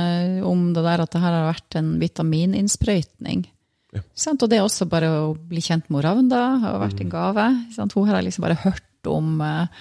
[0.46, 3.46] om det der at det her har vært en vitamininnsprøytning.
[3.94, 4.02] Ja.
[4.32, 7.46] Og det er også bare å bli kjent med Ravnda har vært en gave.
[7.76, 7.94] Sant?
[7.96, 9.76] Hun har jeg liksom bare hørt om, og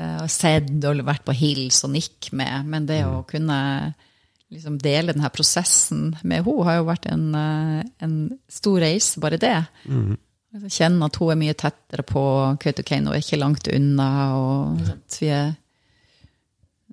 [0.00, 2.66] eh, sett og vært på hils og nikk med.
[2.68, 3.60] Men det å kunne
[4.50, 8.16] liksom dele denne prosessen med henne har jo vært en, eh, en
[8.50, 9.56] stor reise, bare det.
[9.86, 10.18] Mm.
[10.66, 12.22] Kjenne at hun er mye tettere på
[12.58, 14.10] Kautokeino, ikke langt unna.
[14.34, 15.54] og at vi er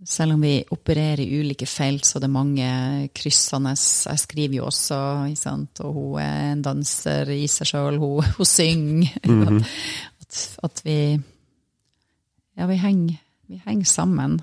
[0.07, 2.67] selv om vi opererer i ulike felt, så det er mange
[3.15, 3.73] kryssende.
[3.75, 4.99] Jeg skriver jo også,
[5.35, 5.81] sant?
[5.83, 7.99] og hun er en danser i seg sjøl.
[7.99, 9.17] Hun, hun, synger.
[9.27, 9.65] Mm -hmm.
[10.21, 11.19] at, at, vi
[12.57, 13.15] Ja, vi henger,
[13.47, 14.41] vi henger sammen,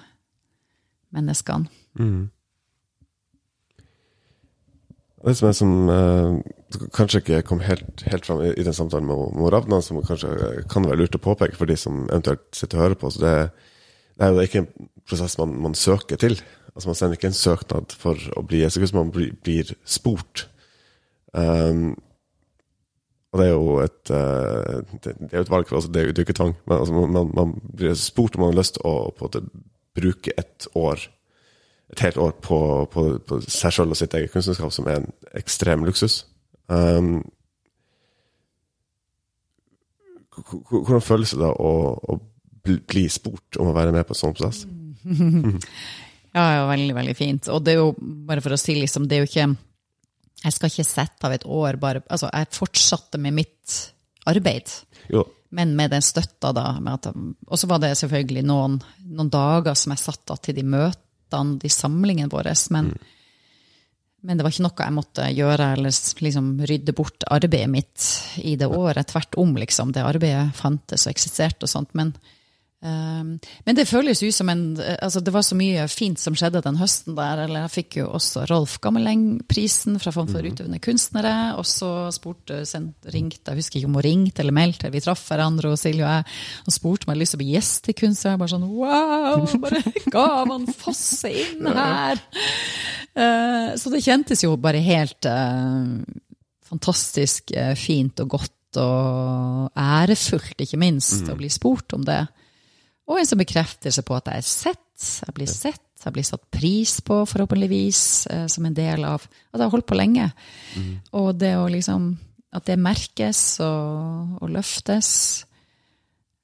[1.13, 1.67] menneskene.
[1.95, 2.31] Mm.
[5.27, 6.43] Det som som eh,
[6.93, 10.65] kanskje ikke kom helt, helt fram i, i, den samtalen med, med Ravna, som kanskje
[10.71, 13.11] kan være lurt å påpeke for de som eventuelt sitter og hører på.
[13.11, 13.49] så det er
[14.19, 16.39] det er ikke en prosess man, man, søker til.
[16.75, 20.49] Altså Man sender ikke en søknad for å bli Jesus, man blir, blir spurt.
[21.33, 21.95] Um,
[23.35, 26.27] og det er jo et, uh, det, det, er et valg, altså det, er jo
[26.27, 26.55] ikke tvang.
[26.67, 29.49] Men altså man, man, blir spurt om man har lyst til å på en
[29.95, 31.03] bruke et år,
[31.91, 32.59] et helt år på,
[32.91, 36.23] på, på seg sjøl og sitt eget kunstnerskap, som er en ekstrem luksus.
[36.71, 37.25] Um,
[40.35, 42.19] hvordan føles det da å, å
[42.65, 44.65] bli spurt om å være med på sånn prosess.
[46.37, 47.49] ja, ja, veldig, veldig fint.
[47.53, 49.49] Og det er jo, bare for å si liksom, det er jo ikke
[50.45, 53.81] Jeg skal ikke sette av et år bare Altså, jeg fortsatte med mitt
[54.29, 54.71] arbeid.
[55.13, 55.25] Jo.
[55.55, 56.67] Men med den støtta, da.
[57.47, 61.59] Og så var det selvfølgelig noen, noen, dager som jeg satt av til de møtene,
[61.61, 62.55] de samlingene våre.
[62.75, 63.13] Men, mm.
[64.25, 68.09] men, det var ikke noe jeg måtte gjøre eller liksom rydde bort arbeidet mitt
[68.43, 69.13] i det året.
[69.13, 69.93] Tvert om, liksom.
[69.95, 71.93] Det arbeidet fantes og eksisterte og sånt.
[71.95, 72.15] Men,
[72.85, 76.77] men det føles ut som en altså Det var så mye fint som skjedde den
[76.77, 77.45] høsten der.
[77.47, 80.53] eller Jeg fikk jo også Rolf Gammeleng-prisen fra Fond for mhm.
[80.53, 81.35] utøvende kunstnere.
[81.61, 85.25] Og så spurte, sendt, ringte, jeg husker ikke om hun ringte eller meldte, vi traff
[85.31, 86.27] hverandre, og Silje og jeg,
[86.67, 88.39] og spurte om jeg hadde lyst til å bli gjestekunstner.
[88.43, 89.47] Bare sånn wow!
[89.65, 89.83] Bare
[90.19, 92.21] gavene fosse inn her!
[93.15, 95.87] Uh, så det kjentes jo bare helt uh,
[96.69, 102.25] fantastisk fint og godt og ærefullt, ikke minst, å bli spurt om det.
[103.05, 106.45] Og en sånn bekreftelse på at jeg er sett, jeg blir sett, jeg blir satt
[106.53, 108.03] pris på, forhåpentligvis,
[108.33, 110.29] eh, som en del av at jeg har holdt på lenge.
[110.77, 110.93] Mm.
[111.21, 112.15] Og det å liksom
[112.55, 115.09] At det merkes og, og løftes.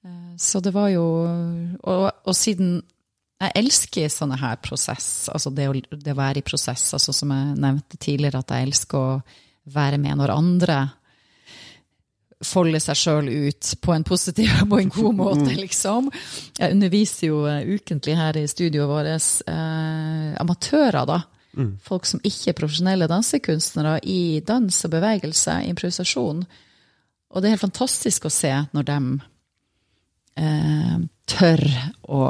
[0.03, 1.05] Eh, så det var jo
[1.87, 2.81] og, og, siden
[3.39, 7.31] jeg elsker sånne her prosess, altså det å, det å være i prosess, altså som
[7.31, 9.21] jeg nevnte tidligere, at jeg elsker å
[9.71, 10.81] være med når andre
[12.45, 15.59] folde seg sjøl ut på en positiv og en god måte, mm.
[15.61, 16.09] liksom.
[16.59, 19.11] Jeg underviser jo uh, ukentlig her i studioet vårt
[19.51, 21.21] eh, amatører, da.
[21.59, 21.75] Mm.
[21.83, 26.45] Folk som ikke er profesjonelle dansekunstnere i dans og bevegelse, improvisasjon.
[27.31, 28.99] Og det er helt fantastisk å se når de
[30.41, 30.97] eh,
[31.31, 31.65] tør
[32.07, 32.23] å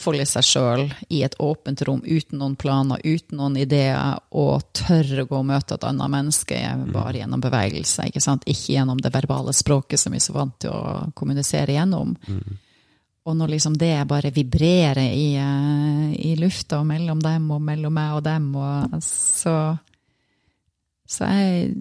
[0.00, 5.24] utfolde seg sjøl i et åpent rom uten noen planer, uten noen ideer, og tørre
[5.24, 6.56] å gå og møte et annet menneske
[6.92, 8.08] bare gjennom bevegelse.
[8.08, 8.46] Ikke sant?
[8.48, 12.16] Ikke gjennom det verbale språket som vi er så vant til å kommunisere gjennom.
[12.26, 12.58] Mm.
[13.28, 17.92] Og når liksom det bare vibrerer i, eh, i, lufta og mellom dem og mellom
[17.92, 19.76] meg og dem, og så
[21.10, 21.74] Så jeg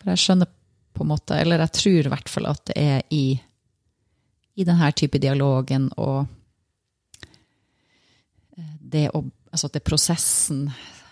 [0.00, 0.46] For jeg skjønner
[0.94, 3.38] på en måte, eller jeg tror i hvert fall at det er i,
[4.56, 6.26] i denne type dialogen og
[8.92, 9.22] det, å,
[9.52, 10.68] altså det er prosessen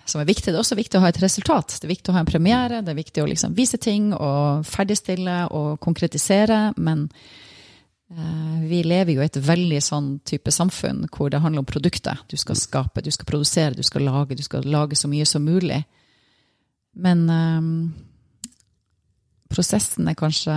[0.07, 0.53] som er viktig.
[0.53, 1.79] Det er også viktig å ha et resultat.
[1.81, 4.67] Det er viktig å ha en premiere, det er viktig å liksom vise ting og
[4.69, 6.61] ferdigstille og konkretisere.
[6.77, 7.09] Men
[8.13, 12.23] eh, vi lever jo i et veldig sånn type samfunn hvor det handler om produktet.
[12.31, 15.45] Du skal skape, du skal produsere, du skal lage, du skal lage så mye som
[15.47, 15.83] mulig.
[16.97, 17.63] Men eh,
[19.53, 20.57] prosessen er kanskje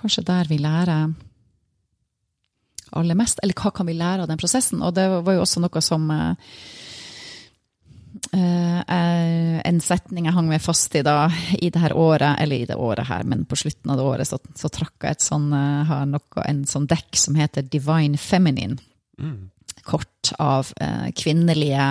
[0.00, 1.10] Kanskje der vi lærer
[2.96, 3.40] aller mest?
[3.42, 4.82] Eller hva kan vi lære av den prosessen?
[4.86, 6.34] Og det var jo også noe som uh,
[8.30, 12.76] En setning jeg hang meg fast i da, i det her året, eller i det
[12.78, 16.04] året her, men på slutten av det året, så, så trakk jeg et sånn, har
[16.10, 18.76] noe, en sånn dekk som heter Divine Feminine.
[19.18, 19.50] Mm.
[19.86, 21.86] Kort av uh, kvinnelige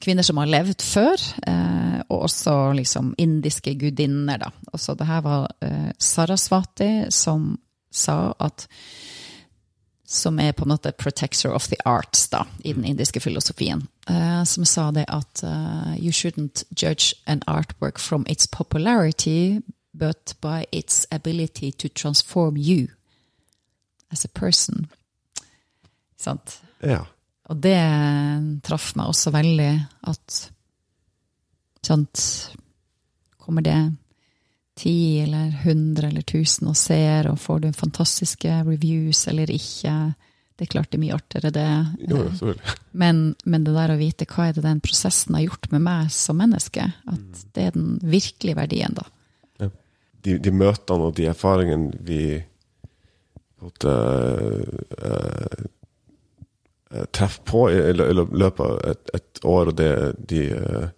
[0.00, 1.20] kvinner som har levd før,
[2.08, 4.38] og også liksom indiske gudinner.
[4.40, 4.50] da.
[4.72, 5.50] Også det her var
[5.98, 7.52] Sarasvati som
[7.92, 8.66] sa at
[10.12, 13.88] som er på en måte 'protector of the arts' da, i den indiske filosofien.
[14.10, 19.60] Uh, som sa det at uh, you shouldn't judge an artwork from its popularity,
[19.94, 22.88] but by its ability to transform you
[24.10, 24.86] as a person.
[26.18, 26.60] Sant?
[26.82, 27.04] Ja.
[27.44, 27.78] Og det
[28.64, 30.50] traff meg også veldig, at
[31.82, 32.52] sant
[33.42, 33.74] Kommer det
[34.82, 39.94] ti eller hundre eller tusen og ser, og får du fantastiske reviews eller ikke.
[40.58, 41.68] Det er klart det er mye artigere, det.
[42.10, 42.52] Jo,
[42.92, 46.12] men, men, det der å vite hva er det den prosessen har gjort med meg
[46.14, 47.44] som menneske, at mm.
[47.54, 49.06] det er den virkelige verdien, da.
[49.62, 49.70] Ja.
[50.26, 52.22] de, de møtene og de erfaringene vi
[53.62, 53.92] måte
[54.98, 55.64] eh,
[56.90, 60.42] eh, treffer på i, i lø- i løpet av et, et år, og det, de,
[60.56, 60.88] eh,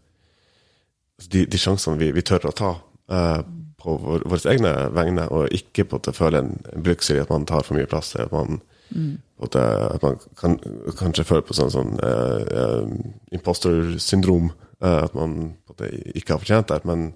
[1.29, 2.73] de, de sjansene vi, vi tør å ta
[3.11, 3.41] eh,
[3.85, 7.33] på vår, våre egne vegne, og ikke på måte føle en, en bruksel i at
[7.33, 8.15] man tar for mye plass.
[8.21, 8.61] At man,
[8.91, 9.13] mm.
[9.45, 10.59] at, at man kan,
[10.99, 12.89] kanskje føler på sånn, sånn uh,
[13.37, 14.51] impostorsyndrom.
[14.51, 14.53] imposter-syndrom.
[14.85, 15.37] eh, at man
[15.69, 16.81] måte, ikke har fortjent det.
[16.89, 17.07] Men,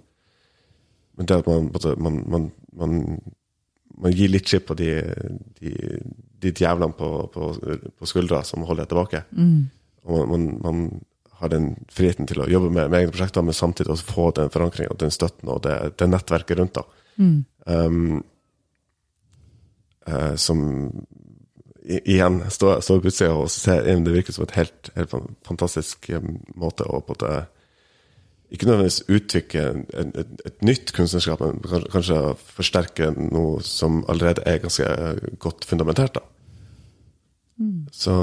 [1.18, 2.48] men det at man, måte, man, man,
[2.78, 2.96] man,
[3.98, 4.92] man gir litt skip på de,
[5.60, 5.74] de,
[6.42, 7.52] de djevlene på, på,
[7.98, 9.24] på skuldra som holder deg tilbake.
[10.08, 10.84] Og man, man, man
[11.38, 14.50] har den friheten til å jobbe med, med egne prosjekter, men samtidig også få den
[14.54, 16.80] forankringa, den støtten og det, det nettverket rundt.
[16.80, 16.84] da.
[17.68, 18.24] Um,
[20.08, 20.64] uh, som
[21.84, 25.14] i, igjen står stå på utsida og ser inn, det virker som et helt, helt
[25.46, 26.26] fantastisk eh,
[26.58, 27.34] måte å på det,
[28.52, 32.20] ikke nødvendigvis uttrykke en, et, et nytt kunstnerskap, men kanskje, kanskje
[32.56, 34.88] forsterke noe som allerede er ganske
[35.40, 36.16] godt fundamentert.
[36.18, 36.24] da.
[37.58, 38.14] Kan- så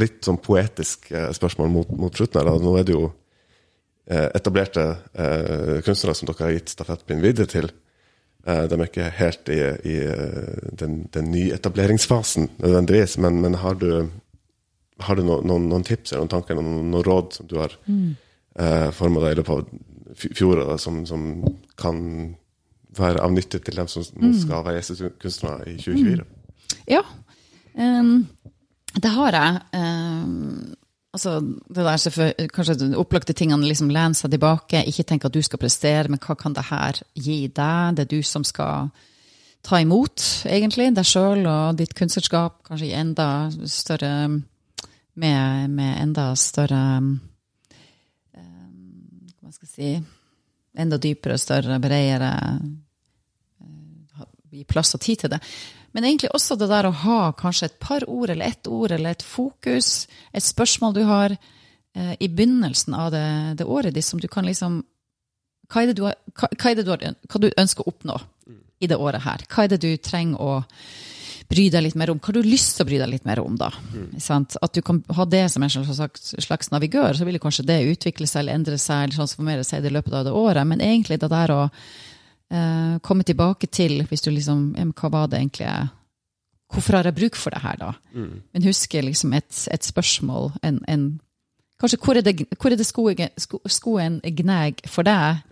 [0.00, 2.50] Litt sånn poetisk eh, spørsmål mot, mot slutten her.
[2.62, 3.06] Nå er det jo
[4.08, 7.70] eh, etablerte eh, kunstnere som dere har gitt stafettpinnen videre til.
[8.46, 13.76] Eh, de er ikke helt i, i eh, den, den nyetableringsfasen nødvendigvis, men, men har
[13.80, 13.90] du,
[15.04, 18.14] har du noen, noen, tips eller noen tanker, noen, noen råd som du har mm.
[18.96, 21.28] forma deg i løpet av fj- fjoråret, som, som
[21.80, 22.00] kan
[22.94, 26.26] være av nytte til dem som nå skal være gjestekunstnere i 2024?
[26.90, 27.02] Ja,
[27.78, 28.26] ehm,
[28.94, 29.60] det har jeg.
[29.72, 30.74] Um,
[31.14, 34.84] altså, det der kanskje de opplagte tingene liksom lene seg tilbake.
[34.86, 37.96] Ikke tenk at du skal prestere, men hva kan det her gi deg?
[37.96, 38.90] Det er du som skal
[39.64, 43.28] ta imot, egentlig, deg sjøl og ditt kunstnerskap, kanskje i enda
[43.66, 44.42] større
[45.14, 47.12] Med, med enda større um,
[48.34, 49.90] Hva skal jeg si
[50.82, 52.32] Enda dypere, større, bredere
[54.54, 55.40] gi plass og tid til det.
[55.94, 59.14] Men egentlig også det der å ha kanskje et par ord eller ett ord eller
[59.14, 63.26] et fokus, et spørsmål du har eh, i begynnelsen av det,
[63.60, 64.82] det året ditt som du kan liksom
[65.70, 67.92] hva er, det du har, hva, hva er det du har, hva du ønsker å
[67.94, 68.18] oppnå
[68.84, 69.44] i det året her?
[69.48, 70.56] Hva er det du trenger å
[71.48, 72.18] bry deg litt mer om?
[72.20, 73.70] Hva har du lyst til å bry deg litt mer om, da?
[74.22, 74.58] Sant?
[74.64, 78.28] At du kan ha det som en slags, slags navigør, så vil kanskje det utvikle
[78.28, 80.66] seg eller endre seg eller transformere seg i løpet av det året.
[80.68, 81.62] Men egentlig det der å
[82.50, 85.90] eh, komme tilbake til, hvis du liksom Hva var det egentlig
[86.72, 87.92] Hvorfor har jeg bruk for det her, da?
[88.52, 91.20] Men huske liksom et, et spørsmål, en, en
[91.80, 95.42] Kanskje hvor er det, hvor er det skoen, sko, skoen gnag for deg?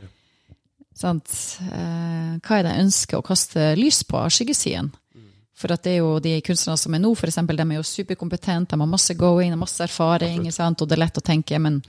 [0.95, 1.33] Sant?
[1.67, 4.93] Eh, hva er det jeg ønsker å kaste lys på av skyggesiden?
[5.63, 7.87] For at det er jo de kunstnerne som er nå, for eksempel, de er jo
[7.87, 10.81] superkompetente, de har masse going, de har masse erfaring, sant?
[10.81, 11.81] og det er lett å tenke, men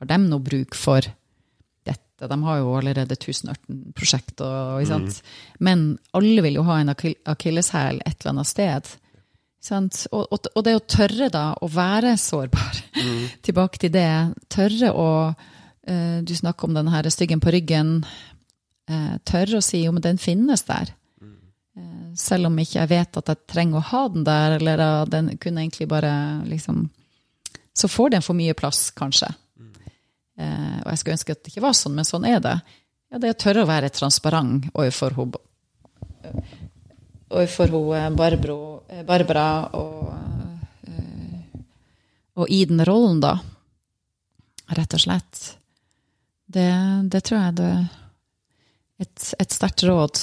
[0.00, 1.06] har de noe bruk for?
[2.28, 5.22] De har jo allerede 1018-prosjekt, og, ikke sant?
[5.58, 8.90] men alle vil jo ha en akil- akilleshæl et eller annet sted.
[9.60, 10.06] Sant?
[10.12, 12.78] Og, og, og det å tørre da å være sårbar,
[13.46, 14.08] tilbake til det,
[14.48, 18.00] tørre å uh, Du snakker om den her styggen på ryggen.
[18.90, 20.94] Uh, tørre å si om den finnes der.
[21.20, 25.12] Uh, selv om ikke jeg vet at jeg trenger å ha den der, eller at
[25.12, 26.12] den kunne egentlig bare
[26.48, 26.88] liksom
[27.76, 29.28] Så får den for mye plass, kanskje.
[30.40, 32.56] Eh, og jeg skulle ønske at det ikke var sånn, men sånn er det.
[33.10, 35.46] Ja, det å tørre å være transparent overfor henne
[37.30, 40.14] overfor hun Barbro, eh, Barbara og,
[40.86, 41.60] eh,
[42.34, 43.38] og i den rollen, da.
[44.70, 45.56] Rett og slett.
[46.46, 46.70] Det,
[47.10, 47.84] det tror jeg det er
[49.02, 50.18] et, et sterkt råd.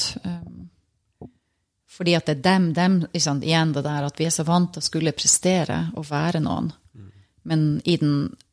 [1.98, 4.74] Fordi at det er dem, dem liksom, igjen det der at vi er så vant
[4.74, 6.70] til å skulle prestere og være noen.
[7.48, 8.47] Men i den, eh,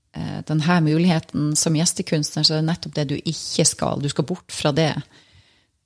[0.46, 4.02] denne muligheten som gjestekunstner, så er det nettopp det du ikke skal.
[4.02, 4.92] Du skal bort fra det.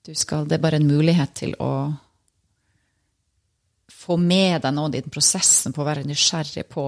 [0.05, 1.72] Du skal, det er bare en mulighet til å
[3.99, 6.85] få med deg noen i den prosessen på å være nysgjerrig på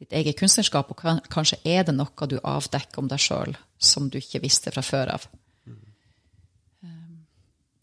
[0.00, 4.10] ditt eget kunstnerskap, og kan, kanskje er det noe du avdekker om deg sjøl som
[4.10, 5.26] du ikke visste fra før av.
[5.64, 7.22] Um,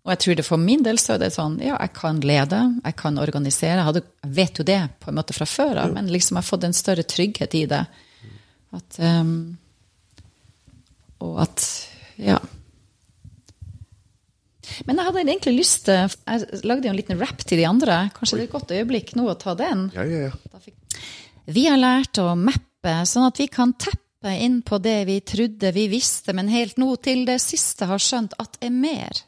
[0.04, 2.62] Og jeg tror det for min del så er det sånn, ja, jeg kan lede,
[2.84, 5.96] jeg kan organisere, jeg, hadde, jeg vet jo det på en måte fra før av,
[5.96, 7.86] men liksom jeg har fått en større trygghet i det.
[8.72, 9.58] At, um,
[11.22, 11.66] og at,
[12.22, 12.40] ja.
[14.88, 18.06] Men jeg hadde egentlig lyst til Jeg lagde jo en liten rap til de andre.
[18.16, 19.90] Kanskje det er et godt øyeblikk nå å ta den?
[19.96, 20.62] Ja, ja, ja.
[21.52, 25.74] Vi har lært å mappe, sånn at vi kan teppe inn på det vi trodde
[25.76, 29.24] vi visste, men helt nå til det siste har skjønt at er mer.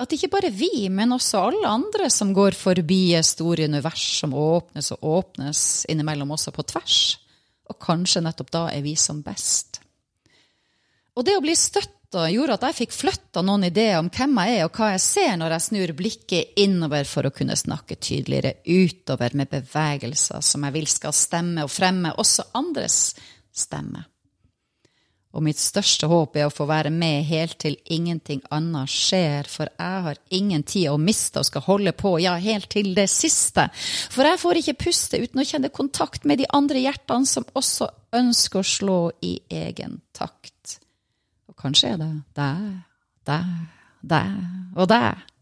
[0.00, 4.34] At ikke bare vi, men også alle andre som går forbi et store univers som
[4.36, 5.60] åpnes og åpnes
[5.92, 6.98] innimellom også på tvers.
[7.70, 9.80] Og kanskje nettopp da er vi som best.
[11.16, 14.58] Og det å bli støtta gjorde at jeg fikk flytta noen ideer om hvem jeg
[14.58, 18.58] er, og hva jeg ser når jeg snur blikket innover for å kunne snakke tydeligere
[18.66, 23.00] utover med bevegelser som jeg vil skal stemme og fremme også andres
[23.56, 24.04] stemme.
[25.36, 29.68] Og mitt største håp er å få være med helt til ingenting annet skjer, for
[29.68, 33.66] jeg har ingen tid å miste og skal holde på, ja, helt til det siste.
[33.74, 37.90] For jeg får ikke puste uten å kjenne kontakt med de andre hjertene som også
[38.16, 40.78] ønsker å slå i egen takt.
[41.50, 42.68] Og kanskje er det deg,
[43.28, 43.56] deg,
[44.16, 45.35] deg og deg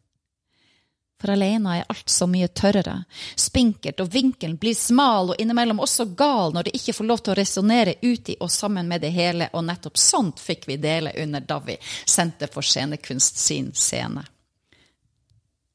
[1.25, 2.99] for alene er alt så mye tørrere.
[3.37, 7.33] Spinkelt, og vinkelen blir smal og innimellom også gal når det ikke får lov til
[7.33, 11.41] å resonnere uti og sammen med det hele, og nettopp sånt fikk vi dele under
[11.41, 14.27] Davi, Senter for scenekunst sin scene.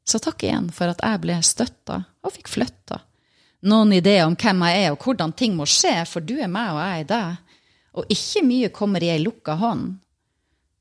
[0.05, 3.01] Så takk igjen for at jeg ble støtta og fikk flytta.
[3.73, 6.75] Noen ideer om hvem jeg er og hvordan ting må skje, for du er meg
[6.75, 7.57] og jeg er deg.
[7.97, 9.97] Og ikke mye kommer i ei lukka hånd.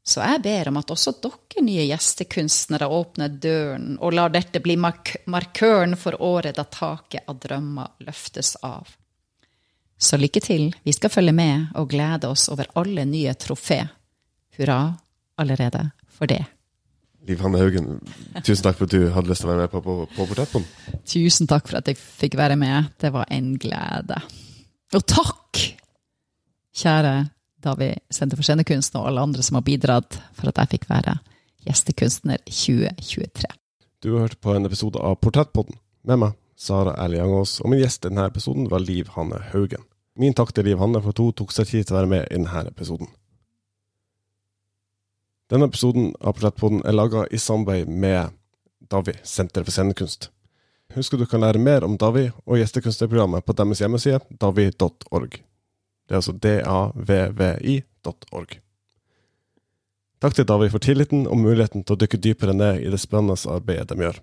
[0.08, 4.78] Så jeg ber om at også dere nye gjestekunstnere åpner døren og lar dette bli
[4.80, 8.88] mark markøren for året da taket av drømmer løftes av.
[10.00, 13.82] Så lykke til, vi skal følge med og glede oss over alle nye trofé.
[14.56, 14.80] Hurra
[15.36, 16.44] allerede for det.
[17.28, 17.98] Liv Hanne Haugen,
[18.40, 20.76] tusen takk for at du hadde lyst til å være med på, på, på Portrettbånd.
[21.04, 22.94] Tusen takk for at jeg fikk være med.
[22.96, 24.22] Det var en glede.
[24.96, 25.66] Og takk,
[26.80, 27.18] kjære
[27.64, 31.16] Davi sendte for scenekunst og alle andre som har bidratt for at jeg fikk være
[31.66, 33.50] gjestekunstner 2023.
[34.02, 38.04] Du har hørt på en episode av Portrettpodden med meg, Sara Erliangås, og min gjest
[38.04, 39.82] i denne episoden var Liv Hanne Haugen.
[40.18, 42.24] Min takk til Liv Hanne for at hun tok seg tid til å være med
[42.26, 43.10] i denne episoden.
[45.50, 48.34] Denne episoden av Portrettpodden er laga i samarbeid med
[48.90, 50.30] Davi, Senter for scenekunst.
[50.94, 55.40] Husk at du kan lære mer om Davi og gjestekunstnerprogrammet på deres hjemmeside davi.org.
[56.08, 58.56] Det er altså davvi.org.
[60.18, 63.36] Takk til David for tilliten og muligheten til å dykke dypere ned i det spennende
[63.52, 64.18] arbeidet de gjør.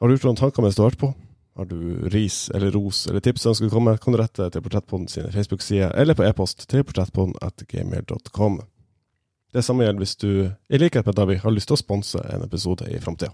[0.00, 1.10] Har du gjort noen tanker mens du har hørt på?
[1.56, 5.08] Har du ris eller ros eller tips som å komme, kan du rette til Portrettpodden
[5.08, 8.60] sine Facebook-sider eller på e-post til portrettpodden.gmail.com.
[9.56, 10.30] Det samme gjelder hvis du,
[10.68, 13.32] i likhet med David, har lyst til å sponse en episode i framtida.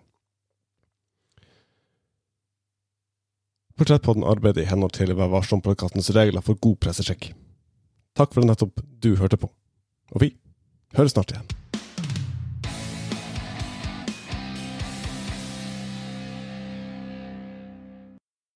[3.78, 7.30] Portrettpodden arbeider i henhold til Vær varsom-plakatens regler for god pressesjekk.
[8.18, 9.48] Takk for det nettopp du hørte på,
[10.12, 10.34] og vi
[10.98, 11.61] høres snart igjen.